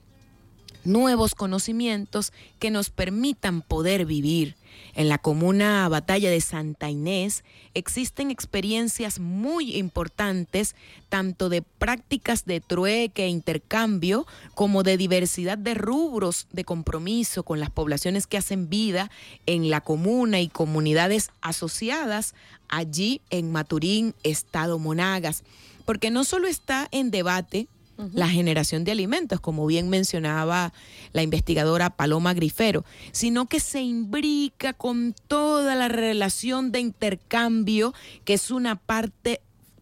nuevos 0.88 1.34
conocimientos 1.34 2.32
que 2.58 2.70
nos 2.70 2.90
permitan 2.90 3.62
poder 3.62 4.06
vivir. 4.06 4.56
En 4.94 5.08
la 5.08 5.18
comuna 5.18 5.88
Batalla 5.88 6.30
de 6.30 6.40
Santa 6.40 6.90
Inés 6.90 7.44
existen 7.74 8.30
experiencias 8.30 9.20
muy 9.20 9.76
importantes, 9.76 10.74
tanto 11.08 11.48
de 11.48 11.62
prácticas 11.62 12.44
de 12.44 12.60
trueque 12.60 13.24
e 13.24 13.28
intercambio, 13.28 14.26
como 14.54 14.82
de 14.82 14.96
diversidad 14.96 15.58
de 15.58 15.74
rubros 15.74 16.48
de 16.52 16.64
compromiso 16.64 17.42
con 17.42 17.60
las 17.60 17.70
poblaciones 17.70 18.26
que 18.26 18.38
hacen 18.38 18.68
vida 18.68 19.10
en 19.46 19.70
la 19.70 19.80
comuna 19.80 20.40
y 20.40 20.48
comunidades 20.48 21.30
asociadas 21.42 22.34
allí 22.68 23.20
en 23.30 23.52
Maturín, 23.52 24.14
Estado 24.22 24.78
Monagas. 24.78 25.44
Porque 25.84 26.10
no 26.10 26.24
solo 26.24 26.48
está 26.48 26.88
en 26.90 27.10
debate 27.10 27.68
la 27.98 28.28
generación 28.28 28.84
de 28.84 28.92
alimentos, 28.92 29.40
como 29.40 29.66
bien 29.66 29.88
mencionaba 29.88 30.72
la 31.12 31.22
investigadora 31.22 31.90
Paloma 31.90 32.32
Grifero, 32.32 32.84
sino 33.10 33.46
que 33.46 33.58
se 33.58 33.82
imbrica 33.82 34.72
con 34.72 35.14
toda 35.26 35.74
la 35.74 35.88
relación 35.88 36.70
de 36.70 36.80
intercambio, 36.80 37.92
que 38.24 38.34
es 38.34 38.50
una 38.50 38.76
parte 38.76 39.40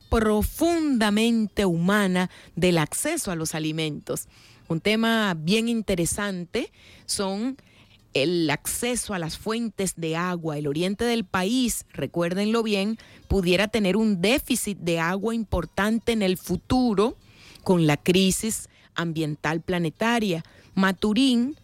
profundamente 0.08 1.66
humana 1.66 2.30
del 2.54 2.78
acceso 2.78 3.30
a 3.30 3.36
los 3.36 3.54
alimentos. 3.54 4.28
Un 4.68 4.80
tema 4.80 5.34
bien 5.38 5.68
interesante 5.68 6.72
son 7.04 7.56
el 8.14 8.48
acceso 8.48 9.12
a 9.12 9.18
las 9.18 9.36
fuentes 9.36 9.94
de 9.96 10.16
agua. 10.16 10.56
El 10.56 10.68
oriente 10.68 11.04
del 11.04 11.26
país, 11.26 11.84
recuérdenlo 11.92 12.62
bien, 12.62 12.98
pudiera 13.28 13.68
tener 13.68 13.94
un 13.98 14.22
déficit 14.22 14.78
de 14.78 15.00
agua 15.00 15.34
importante 15.34 16.12
en 16.12 16.22
el 16.22 16.38
futuro 16.38 17.14
con 17.66 17.88
la 17.88 17.96
crisis 17.96 18.68
ambiental 18.94 19.60
planetaria. 19.60 20.44
Maturín, 20.76 21.56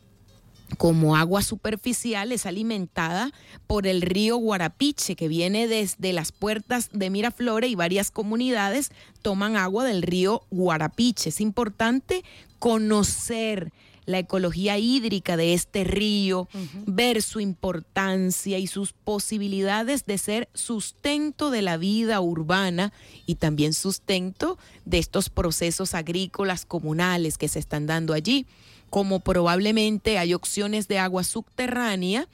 como 0.76 1.14
agua 1.14 1.42
superficial, 1.42 2.32
es 2.32 2.44
alimentada 2.44 3.30
por 3.68 3.86
el 3.86 4.02
río 4.02 4.36
Guarapiche, 4.36 5.14
que 5.14 5.28
viene 5.28 5.68
desde 5.68 6.12
las 6.12 6.32
puertas 6.32 6.90
de 6.92 7.08
Miraflores 7.08 7.70
y 7.70 7.76
varias 7.76 8.10
comunidades 8.10 8.90
toman 9.22 9.54
agua 9.54 9.84
del 9.84 10.02
río 10.02 10.42
Guarapiche. 10.50 11.28
Es 11.28 11.40
importante 11.40 12.24
conocer 12.58 13.72
la 14.04 14.18
ecología 14.18 14.78
hídrica 14.78 15.36
de 15.36 15.54
este 15.54 15.84
río, 15.84 16.48
ver 16.86 17.22
su 17.22 17.40
importancia 17.40 18.58
y 18.58 18.66
sus 18.66 18.92
posibilidades 18.92 20.06
de 20.06 20.18
ser 20.18 20.48
sustento 20.54 21.50
de 21.50 21.62
la 21.62 21.76
vida 21.76 22.20
urbana 22.20 22.92
y 23.26 23.36
también 23.36 23.72
sustento 23.72 24.58
de 24.84 24.98
estos 24.98 25.30
procesos 25.30 25.94
agrícolas 25.94 26.66
comunales 26.66 27.38
que 27.38 27.48
se 27.48 27.58
están 27.58 27.86
dando 27.86 28.12
allí. 28.12 28.46
Como 28.90 29.20
probablemente 29.20 30.18
hay 30.18 30.34
opciones 30.34 30.88
de 30.88 30.98
agua 30.98 31.24
subterránea, 31.24 32.28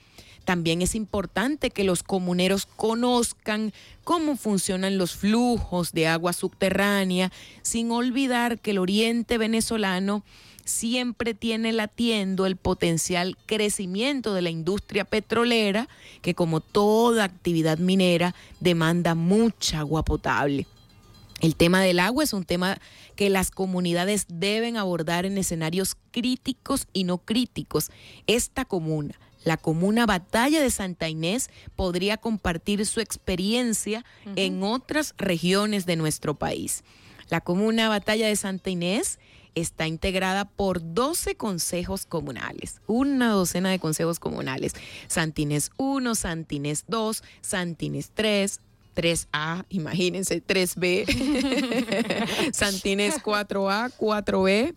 también 0.49 0.81
es 0.81 0.95
importante 0.95 1.69
que 1.69 1.83
los 1.83 2.01
comuneros 2.01 2.65
conozcan 2.65 3.71
cómo 4.03 4.35
funcionan 4.35 4.97
los 4.97 5.15
flujos 5.15 5.91
de 5.91 6.07
agua 6.07 6.33
subterránea, 6.33 7.31
sin 7.61 7.91
olvidar 7.91 8.59
que 8.59 8.71
el 8.71 8.79
oriente 8.79 9.37
venezolano 9.37 10.23
siempre 10.69 11.33
tiene 11.33 11.73
latiendo 11.73 12.45
el 12.45 12.55
potencial 12.55 13.37
crecimiento 13.45 14.33
de 14.33 14.41
la 14.41 14.49
industria 14.49 15.03
petrolera, 15.03 15.89
que 16.21 16.35
como 16.35 16.61
toda 16.61 17.25
actividad 17.25 17.77
minera 17.79 18.33
demanda 18.59 19.15
mucha 19.15 19.79
agua 19.79 20.05
potable. 20.05 20.67
El 21.41 21.55
tema 21.55 21.81
del 21.81 21.99
agua 21.99 22.23
es 22.23 22.33
un 22.33 22.43
tema 22.43 22.79
que 23.15 23.29
las 23.29 23.51
comunidades 23.51 24.25
deben 24.29 24.77
abordar 24.77 25.25
en 25.25 25.37
escenarios 25.37 25.95
críticos 26.11 26.87
y 26.93 27.05
no 27.05 27.17
críticos. 27.17 27.91
Esta 28.27 28.65
comuna, 28.65 29.19
la 29.43 29.57
comuna 29.57 30.05
Batalla 30.05 30.61
de 30.61 30.69
Santa 30.69 31.07
Inés, 31.07 31.49
podría 31.75 32.17
compartir 32.17 32.85
su 32.85 32.99
experiencia 32.99 34.03
en 34.35 34.63
otras 34.63 35.15
regiones 35.17 35.85
de 35.85 35.95
nuestro 35.95 36.35
país. 36.35 36.83
La 37.29 37.41
comuna 37.41 37.89
Batalla 37.89 38.27
de 38.27 38.35
Santa 38.35 38.69
Inés 38.69 39.19
está 39.55 39.87
integrada 39.87 40.45
por 40.45 40.93
12 40.93 41.35
consejos 41.35 42.05
comunales, 42.05 42.81
una 42.87 43.29
docena 43.31 43.69
de 43.71 43.79
consejos 43.79 44.19
comunales. 44.19 44.73
Santines 45.07 45.71
1, 45.77 46.15
Santines 46.15 46.85
2, 46.87 47.23
Santines 47.41 48.11
3, 48.13 48.59
3A, 48.95 49.65
imagínense, 49.69 50.43
3B, 50.45 51.05
Santines 52.53 53.15
4A, 53.23 53.91
4B, 53.97 54.75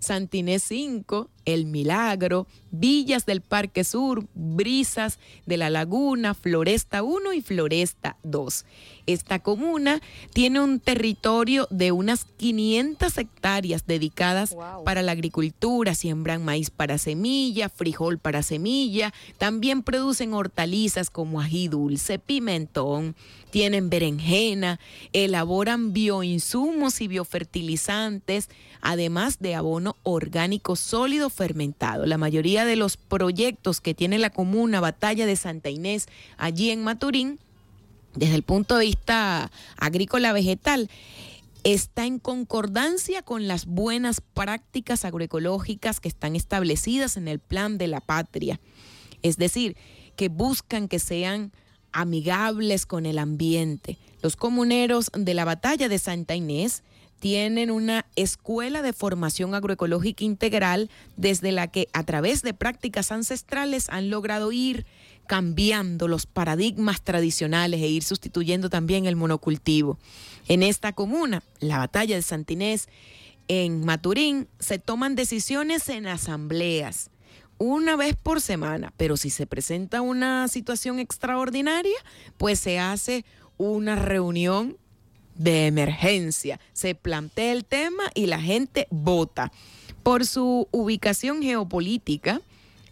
Santines 0.00 0.62
5, 0.62 1.28
El 1.48 1.64
Milagro, 1.64 2.46
Villas 2.70 3.24
del 3.24 3.40
Parque 3.40 3.82
Sur, 3.82 4.26
Brisas 4.34 5.18
de 5.46 5.56
la 5.56 5.70
Laguna, 5.70 6.34
Floresta 6.34 7.02
1 7.02 7.32
y 7.32 7.40
Floresta 7.40 8.18
2. 8.22 8.66
Esta 9.06 9.38
comuna 9.38 10.02
tiene 10.34 10.60
un 10.60 10.78
territorio 10.78 11.66
de 11.70 11.90
unas 11.92 12.26
500 12.26 13.16
hectáreas 13.16 13.86
dedicadas 13.86 14.54
Wow. 14.54 14.84
para 14.84 15.00
la 15.00 15.12
agricultura, 15.12 15.94
siembran 15.94 16.44
maíz 16.44 16.68
para 16.68 16.98
semilla, 16.98 17.70
frijol 17.70 18.18
para 18.18 18.42
semilla, 18.42 19.14
también 19.38 19.82
producen 19.82 20.34
hortalizas 20.34 21.08
como 21.08 21.40
ají 21.40 21.68
dulce, 21.68 22.18
pimentón, 22.18 23.16
tienen 23.50 23.88
berenjena, 23.88 24.78
elaboran 25.14 25.94
bioinsumos 25.94 27.00
y 27.00 27.08
biofertilizantes, 27.08 28.50
además 28.82 29.38
de 29.38 29.54
abono 29.54 29.96
orgánico 30.02 30.76
sólido 30.76 31.30
fermentado. 31.38 32.04
La 32.04 32.18
mayoría 32.18 32.66
de 32.66 32.76
los 32.76 32.98
proyectos 32.98 33.80
que 33.80 33.94
tiene 33.94 34.18
la 34.18 34.30
comuna 34.30 34.80
Batalla 34.80 35.24
de 35.24 35.36
Santa 35.36 35.70
Inés 35.70 36.06
allí 36.36 36.70
en 36.70 36.84
Maturín 36.84 37.38
desde 38.18 38.34
el 38.34 38.42
punto 38.42 38.76
de 38.76 38.86
vista 38.86 39.50
agrícola 39.76 40.32
vegetal, 40.32 40.90
está 41.64 42.06
en 42.06 42.18
concordancia 42.18 43.22
con 43.22 43.46
las 43.48 43.66
buenas 43.66 44.20
prácticas 44.20 45.04
agroecológicas 45.04 46.00
que 46.00 46.08
están 46.08 46.36
establecidas 46.36 47.16
en 47.16 47.28
el 47.28 47.38
plan 47.38 47.78
de 47.78 47.88
la 47.88 48.00
patria. 48.00 48.60
Es 49.22 49.36
decir, 49.36 49.76
que 50.16 50.28
buscan 50.28 50.88
que 50.88 50.98
sean 50.98 51.52
amigables 51.92 52.86
con 52.86 53.06
el 53.06 53.18
ambiente. 53.18 53.98
Los 54.22 54.36
comuneros 54.36 55.10
de 55.16 55.34
la 55.34 55.44
batalla 55.44 55.88
de 55.88 55.98
Santa 55.98 56.34
Inés 56.34 56.82
tienen 57.18 57.70
una 57.70 58.06
escuela 58.16 58.82
de 58.82 58.92
formación 58.92 59.54
agroecológica 59.54 60.24
integral 60.24 60.90
desde 61.16 61.52
la 61.52 61.68
que 61.68 61.88
a 61.92 62.04
través 62.04 62.42
de 62.42 62.54
prácticas 62.54 63.12
ancestrales 63.12 63.88
han 63.88 64.10
logrado 64.10 64.52
ir 64.52 64.86
cambiando 65.26 66.08
los 66.08 66.26
paradigmas 66.26 67.02
tradicionales 67.02 67.82
e 67.82 67.88
ir 67.88 68.02
sustituyendo 68.02 68.70
también 68.70 69.06
el 69.06 69.16
monocultivo. 69.16 69.98
En 70.46 70.62
esta 70.62 70.92
comuna, 70.92 71.42
la 71.60 71.78
batalla 71.78 72.16
de 72.16 72.22
Santinés, 72.22 72.88
en 73.48 73.84
Maturín, 73.84 74.48
se 74.58 74.78
toman 74.78 75.14
decisiones 75.14 75.88
en 75.88 76.06
asambleas 76.06 77.10
una 77.58 77.96
vez 77.96 78.16
por 78.16 78.40
semana, 78.40 78.92
pero 78.96 79.16
si 79.16 79.30
se 79.30 79.46
presenta 79.46 80.00
una 80.00 80.48
situación 80.48 80.98
extraordinaria, 80.98 81.96
pues 82.36 82.60
se 82.60 82.78
hace 82.78 83.24
una 83.56 83.96
reunión 83.96 84.78
de 85.38 85.66
emergencia. 85.66 86.60
Se 86.74 86.94
plantea 86.94 87.52
el 87.52 87.64
tema 87.64 88.04
y 88.14 88.26
la 88.26 88.40
gente 88.40 88.86
vota. 88.90 89.50
Por 90.02 90.26
su 90.26 90.68
ubicación 90.70 91.42
geopolítica, 91.42 92.42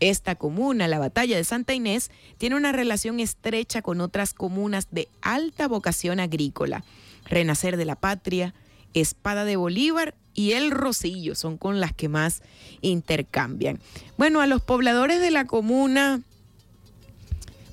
esta 0.01 0.35
comuna, 0.35 0.89
la 0.89 0.99
Batalla 0.99 1.37
de 1.37 1.45
Santa 1.45 1.75
Inés, 1.75 2.11
tiene 2.39 2.57
una 2.57 2.73
relación 2.73 3.21
estrecha 3.21 3.83
con 3.83 4.01
otras 4.01 4.35
comunas 4.35 4.89
de 4.91 5.09
alta 5.23 5.69
vocación 5.69 6.21
agrícola. 6.21 6.85
Renacer 7.25 7.77
de 7.77 7.85
la 7.85 7.97
Patria, 7.97 8.55
Espada 8.95 9.45
de 9.45 9.57
Bolívar 9.57 10.15
y 10.35 10.53
El 10.53 10.71
Rosillo 10.71 11.35
son 11.35 11.57
con 11.57 11.81
las 11.81 11.93
que 11.93 12.09
más 12.09 12.43
intercambian. 12.83 13.81
Bueno, 14.17 14.41
a 14.41 14.47
los 14.47 14.63
pobladores 14.63 15.21
de 15.21 15.31
la 15.31 15.47
comuna 15.47 16.21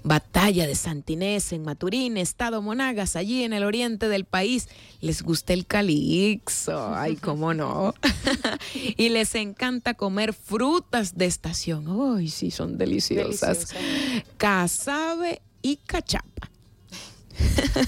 Batalla 0.04 0.68
de 0.68 0.76
Santinés 0.76 1.54
en 1.54 1.64
Maturín, 1.64 2.18
Estado 2.18 2.62
Monagas, 2.62 3.16
allí 3.16 3.44
en 3.44 3.54
el 3.54 3.64
oriente 3.64 4.10
del 4.10 4.26
país, 4.26 4.68
les 5.00 5.22
gusta 5.22 5.54
el 5.54 5.66
calixo, 5.66 6.94
ay, 6.94 7.16
cómo 7.16 7.54
no. 7.54 7.94
y 8.98 9.10
les 9.10 9.34
encanta 9.36 9.94
comer 9.94 10.34
frutas 10.34 11.18
de 11.18 11.26
estación, 11.26 11.88
ay, 12.18 12.28
sí, 12.28 12.52
son 12.52 12.78
deliciosas. 12.78 13.70
Deliciosa. 13.70 14.26
Casabe 14.38 15.42
y 15.62 15.78
cachapa. 15.78 16.50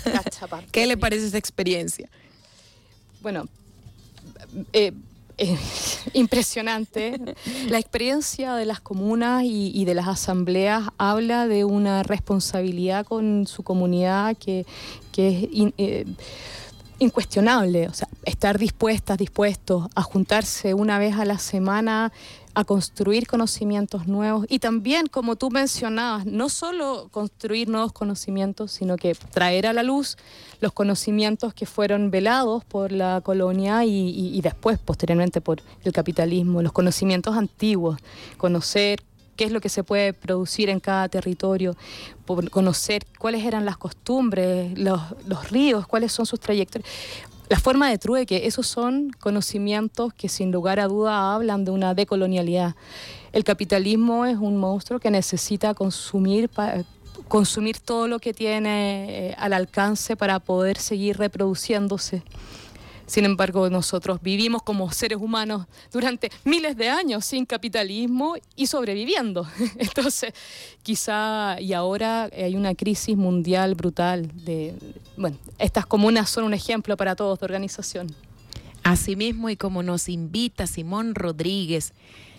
Cachapa. 0.04 0.64
¿Qué 0.72 0.88
le 0.88 0.98
parece 0.98 1.28
esa 1.28 1.38
experiencia? 1.38 2.10
Bueno, 3.22 3.48
eh, 4.74 4.94
impresionante. 6.14 7.20
La 7.70 7.80
experiencia 7.80 8.56
de 8.56 8.66
las 8.66 8.80
comunas 8.80 9.44
y, 9.46 9.86
de 9.86 9.94
las 9.94 10.08
asambleas 10.08 10.84
habla 10.98 11.48
de 11.48 11.66
una 11.66 12.04
responsabilidad 12.04 13.06
con 13.06 13.48
su 13.48 13.64
comunidad 13.64 14.38
que, 14.38 14.66
es 15.18 15.50
eh, 15.78 16.06
incuestionable. 17.00 17.88
O 17.88 17.94
sea, 17.94 18.08
estar 18.24 18.58
dispuestas, 18.58 19.18
dispuestos 19.18 19.88
a 19.96 20.02
juntarse 20.02 20.74
una 20.74 21.00
vez 21.00 21.16
a 21.16 21.26
la 21.26 21.38
semana 21.38 22.12
a 22.56 22.64
construir 22.64 23.28
conocimientos 23.28 24.08
nuevos 24.08 24.46
y 24.50 24.60
también, 24.60 25.08
como 25.08 25.36
tú 25.36 25.52
mencionabas, 25.52 26.26
no 26.26 26.48
solo 26.48 27.10
construir 27.12 27.68
nuevos 27.68 27.92
conocimientos, 27.92 28.72
sino 28.72 28.96
que 28.96 29.14
traer 29.14 29.68
a 29.68 29.74
la 29.74 29.84
luz 29.84 30.18
los 30.62 30.72
conocimientos 30.72 31.54
que 31.54 31.66
fueron 31.66 32.12
velados 32.12 32.64
por 32.64 32.94
la 32.94 33.20
colonia 33.22 33.84
y, 33.84 34.40
después, 34.42 34.80
posteriormente, 34.80 35.42
por 35.42 35.62
el 35.84 35.92
capitalismo, 35.92 36.62
los 36.62 36.72
conocimientos 36.72 37.36
antiguos, 37.36 38.00
conocer 38.38 39.04
qué 39.36 39.44
es 39.44 39.52
lo 39.52 39.60
que 39.60 39.68
se 39.68 39.84
puede 39.84 40.14
producir 40.14 40.70
en 40.70 40.80
cada 40.80 41.10
territorio, 41.10 41.76
conocer 42.52 43.06
cuáles 43.20 43.44
eran 43.44 43.66
las 43.66 43.76
costumbres, 43.76 44.78
los, 44.80 45.02
los 45.28 45.52
ríos, 45.52 45.88
cuáles 45.88 46.14
son 46.14 46.26
sus 46.26 46.40
trayectorias. 46.40 46.90
La 47.48 47.60
forma 47.60 47.90
de 47.90 48.00
trueque, 48.00 48.48
esos 48.48 48.66
son 48.66 49.12
conocimientos 49.20 50.14
que 50.14 50.30
sin 50.30 50.52
lugar 50.52 50.80
a 50.80 50.88
duda 50.88 51.36
hablan 51.36 51.64
de 51.64 51.70
una 51.70 51.94
decolonialidad. 51.94 52.76
El 53.34 53.44
capitalismo 53.44 54.26
es 54.26 54.38
un 54.38 54.58
monstruo 54.58 55.00
que 55.00 55.12
necesita 55.12 55.76
consumir, 55.76 56.50
consumir 57.28 57.78
todo 57.80 58.08
lo 58.08 58.18
que 58.18 58.34
tiene 58.34 59.30
eh, 59.30 59.36
al 59.38 59.54
alcance 59.54 60.16
para 60.16 60.40
poder 60.40 60.78
seguir 60.80 61.18
reproduciéndose. 61.18 62.24
Sin 63.06 63.26
embargo, 63.26 63.70
nosotros 63.70 64.20
vivimos 64.22 64.64
como 64.64 64.92
seres 64.92 65.20
humanos 65.20 65.68
durante 65.92 66.32
miles 66.44 66.76
de 66.76 66.90
años 66.90 67.26
sin 67.26 67.46
capitalismo 67.46 68.36
y 68.56 68.68
sobreviviendo. 68.68 69.48
Entonces, 69.78 70.34
quizá 70.82 71.60
y 71.62 71.74
ahora 71.74 72.30
hay 72.36 72.56
una 72.56 72.74
crisis 72.74 73.16
mundial 73.16 73.76
brutal 73.76 74.32
de 74.44 74.76
bueno, 75.18 75.38
estas 75.60 75.86
comunas 75.86 76.30
son 76.30 76.44
un 76.44 76.54
ejemplo 76.54 76.98
para 76.98 77.16
todos 77.16 77.40
de 77.40 77.46
organización. 77.46 78.08
Asimismo, 78.84 79.50
y 79.50 79.56
como 79.56 79.82
nos 79.82 80.10
invita 80.10 80.68
Simón 80.68 81.16
Rodríguez, 81.16 81.94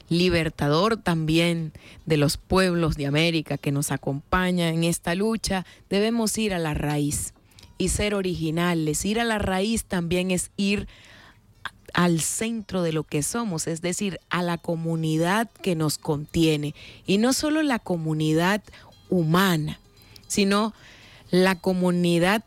libertador 0.09 0.97
también 0.97 1.73
de 2.05 2.17
los 2.17 2.37
pueblos 2.37 2.97
de 2.97 3.07
América 3.07 3.59
que 3.59 3.73
nos 3.73 3.91
acompaña 3.91 4.69
en 4.69 4.85
esta 4.85 5.15
lucha, 5.15 5.67
debemos 5.91 6.37
ir 6.39 6.55
a 6.55 6.59
la 6.59 6.75
raíz 6.75 7.35
y 7.79 7.89
ser 7.89 8.15
originales. 8.15 9.05
Ir 9.05 9.21
a 9.21 9.25
la 9.25 9.39
raíz 9.39 9.85
también 9.85 10.31
es 10.31 10.51
ir 10.57 10.87
al 11.95 12.21
centro 12.21 12.83
de 12.83 12.93
lo 12.93 13.05
que 13.05 13.23
somos, 13.23 13.67
es 13.67 13.81
decir, 13.81 14.21
a 14.29 14.43
la 14.43 14.59
comunidad 14.59 15.51
que 15.63 15.75
nos 15.75 15.99
contiene. 15.99 16.75
Y 17.07 17.19
no 17.19 17.33
solo 17.33 17.63
la 17.63 17.79
comunidad 17.79 18.63
humana, 19.09 19.81
sino 20.27 20.75
la 21.31 21.59
comunidad 21.59 22.45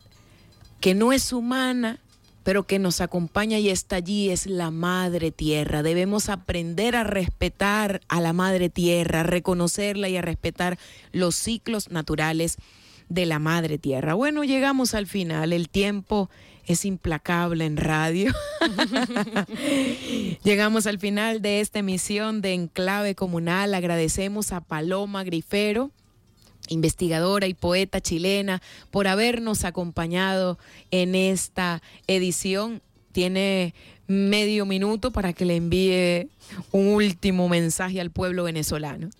que 0.80 0.94
no 0.94 1.12
es 1.12 1.32
humana, 1.32 1.98
pero 2.42 2.66
que 2.66 2.78
nos 2.78 3.00
acompaña 3.00 3.58
y 3.58 3.68
está 3.68 3.96
allí, 3.96 4.30
es 4.30 4.46
la 4.46 4.70
Madre 4.70 5.30
Tierra. 5.30 5.82
Debemos 5.82 6.28
aprender 6.28 6.96
a 6.96 7.04
respetar 7.04 8.00
a 8.08 8.20
la 8.20 8.32
Madre 8.32 8.70
Tierra, 8.70 9.20
a 9.20 9.24
reconocerla 9.24 10.08
y 10.08 10.16
a 10.16 10.22
respetar 10.22 10.78
los 11.12 11.34
ciclos 11.34 11.90
naturales 11.90 12.56
de 13.10 13.26
la 13.26 13.38
Madre 13.38 13.76
Tierra. 13.76 14.14
Bueno, 14.14 14.44
llegamos 14.44 14.94
al 14.94 15.06
final, 15.06 15.52
el 15.52 15.68
tiempo 15.68 16.30
es 16.64 16.86
implacable 16.86 17.66
en 17.66 17.76
radio. 17.76 18.32
Llegamos 20.44 20.86
al 20.86 21.00
final 21.00 21.42
de 21.42 21.60
esta 21.60 21.80
emisión 21.80 22.40
de 22.42 22.54
Enclave 22.54 23.16
Comunal. 23.16 23.74
Agradecemos 23.74 24.52
a 24.52 24.60
Paloma 24.60 25.24
Grifero 25.24 25.90
investigadora 26.68 27.48
y 27.48 27.54
poeta 27.54 28.00
chilena, 28.00 28.62
por 28.90 29.08
habernos 29.08 29.64
acompañado 29.64 30.58
en 30.90 31.14
esta 31.14 31.82
edición. 32.06 32.80
Tiene 33.12 33.74
medio 34.06 34.66
minuto 34.66 35.10
para 35.10 35.32
que 35.32 35.44
le 35.44 35.56
envíe 35.56 36.28
un 36.70 36.88
último 36.88 37.48
mensaje 37.48 38.00
al 38.00 38.10
pueblo 38.10 38.44
venezolano. 38.44 39.10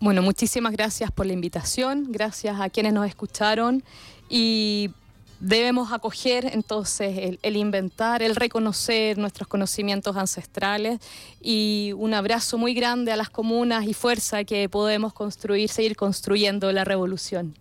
Bueno, 0.00 0.22
muchísimas 0.22 0.72
gracias 0.72 1.12
por 1.12 1.26
la 1.26 1.34
invitación, 1.34 2.06
gracias 2.08 2.58
a 2.58 2.70
quienes 2.70 2.94
nos 2.94 3.06
escucharon 3.06 3.84
y 4.30 4.92
debemos 5.40 5.92
acoger 5.92 6.46
entonces 6.54 7.38
el, 7.42 7.56
inventar, 7.56 8.22
el 8.22 8.34
reconocer 8.34 9.18
nuestros 9.18 9.46
conocimientos 9.46 10.16
ancestrales 10.16 11.00
y 11.42 11.92
un 11.98 12.14
abrazo 12.14 12.56
muy 12.56 12.72
grande 12.72 13.12
a 13.12 13.16
las 13.16 13.28
comunas 13.28 13.86
y 13.86 13.92
fuerza 13.92 14.44
que 14.44 14.70
podemos 14.70 15.12
construir, 15.12 15.68
seguir 15.68 15.96
construyendo 15.96 16.72
la 16.72 16.84
revolución. 16.84 17.54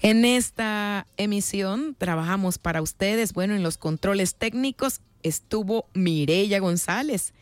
En 0.00 0.24
esta 0.24 1.08
emisión 1.16 1.96
trabajamos 1.98 2.58
para 2.58 2.82
ustedes, 2.82 3.32
bueno, 3.32 3.56
en 3.56 3.64
los 3.64 3.78
controles 3.78 4.36
técnicos 4.36 5.00
estuvo 5.24 5.86
Mirella 5.92 6.60
González. 6.60 7.32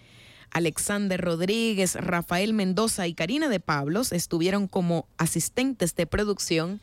Alexander 0.57 1.21
Rodríguez, 1.21 1.97
Rafael 1.97 2.55
Mendoza 2.55 3.07
y 3.07 3.13
Karina 3.13 3.51
de 3.51 3.61
Pablos 3.61 4.11
estuvieron 4.11 4.69
como 4.69 5.07
asistentes 5.19 5.95
de 5.95 6.07
producción 6.07 6.81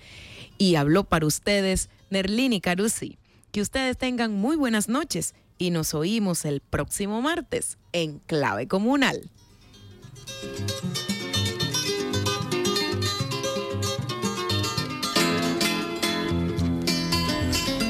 y 0.59 0.75
habló 0.75 1.05
para 1.05 1.25
ustedes 1.25 1.89
Nerlini 2.11 2.61
Carusi. 2.61 3.17
Que 3.51 3.61
ustedes 3.61 3.97
tengan 3.97 4.31
muy 4.31 4.57
buenas 4.57 4.89
noches 4.89 5.33
y 5.57 5.71
nos 5.71 5.95
oímos 5.95 6.45
el 6.45 6.61
próximo 6.61 7.23
martes 7.23 7.79
en 7.93 8.19
Clave 8.19 8.67
Comunal. 8.67 9.31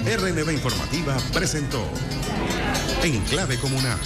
RNB 0.05 0.49
Informativa 0.49 1.17
presentó 1.34 1.84
En 3.03 3.19
Clave 3.25 3.57
Comunal. 3.57 3.99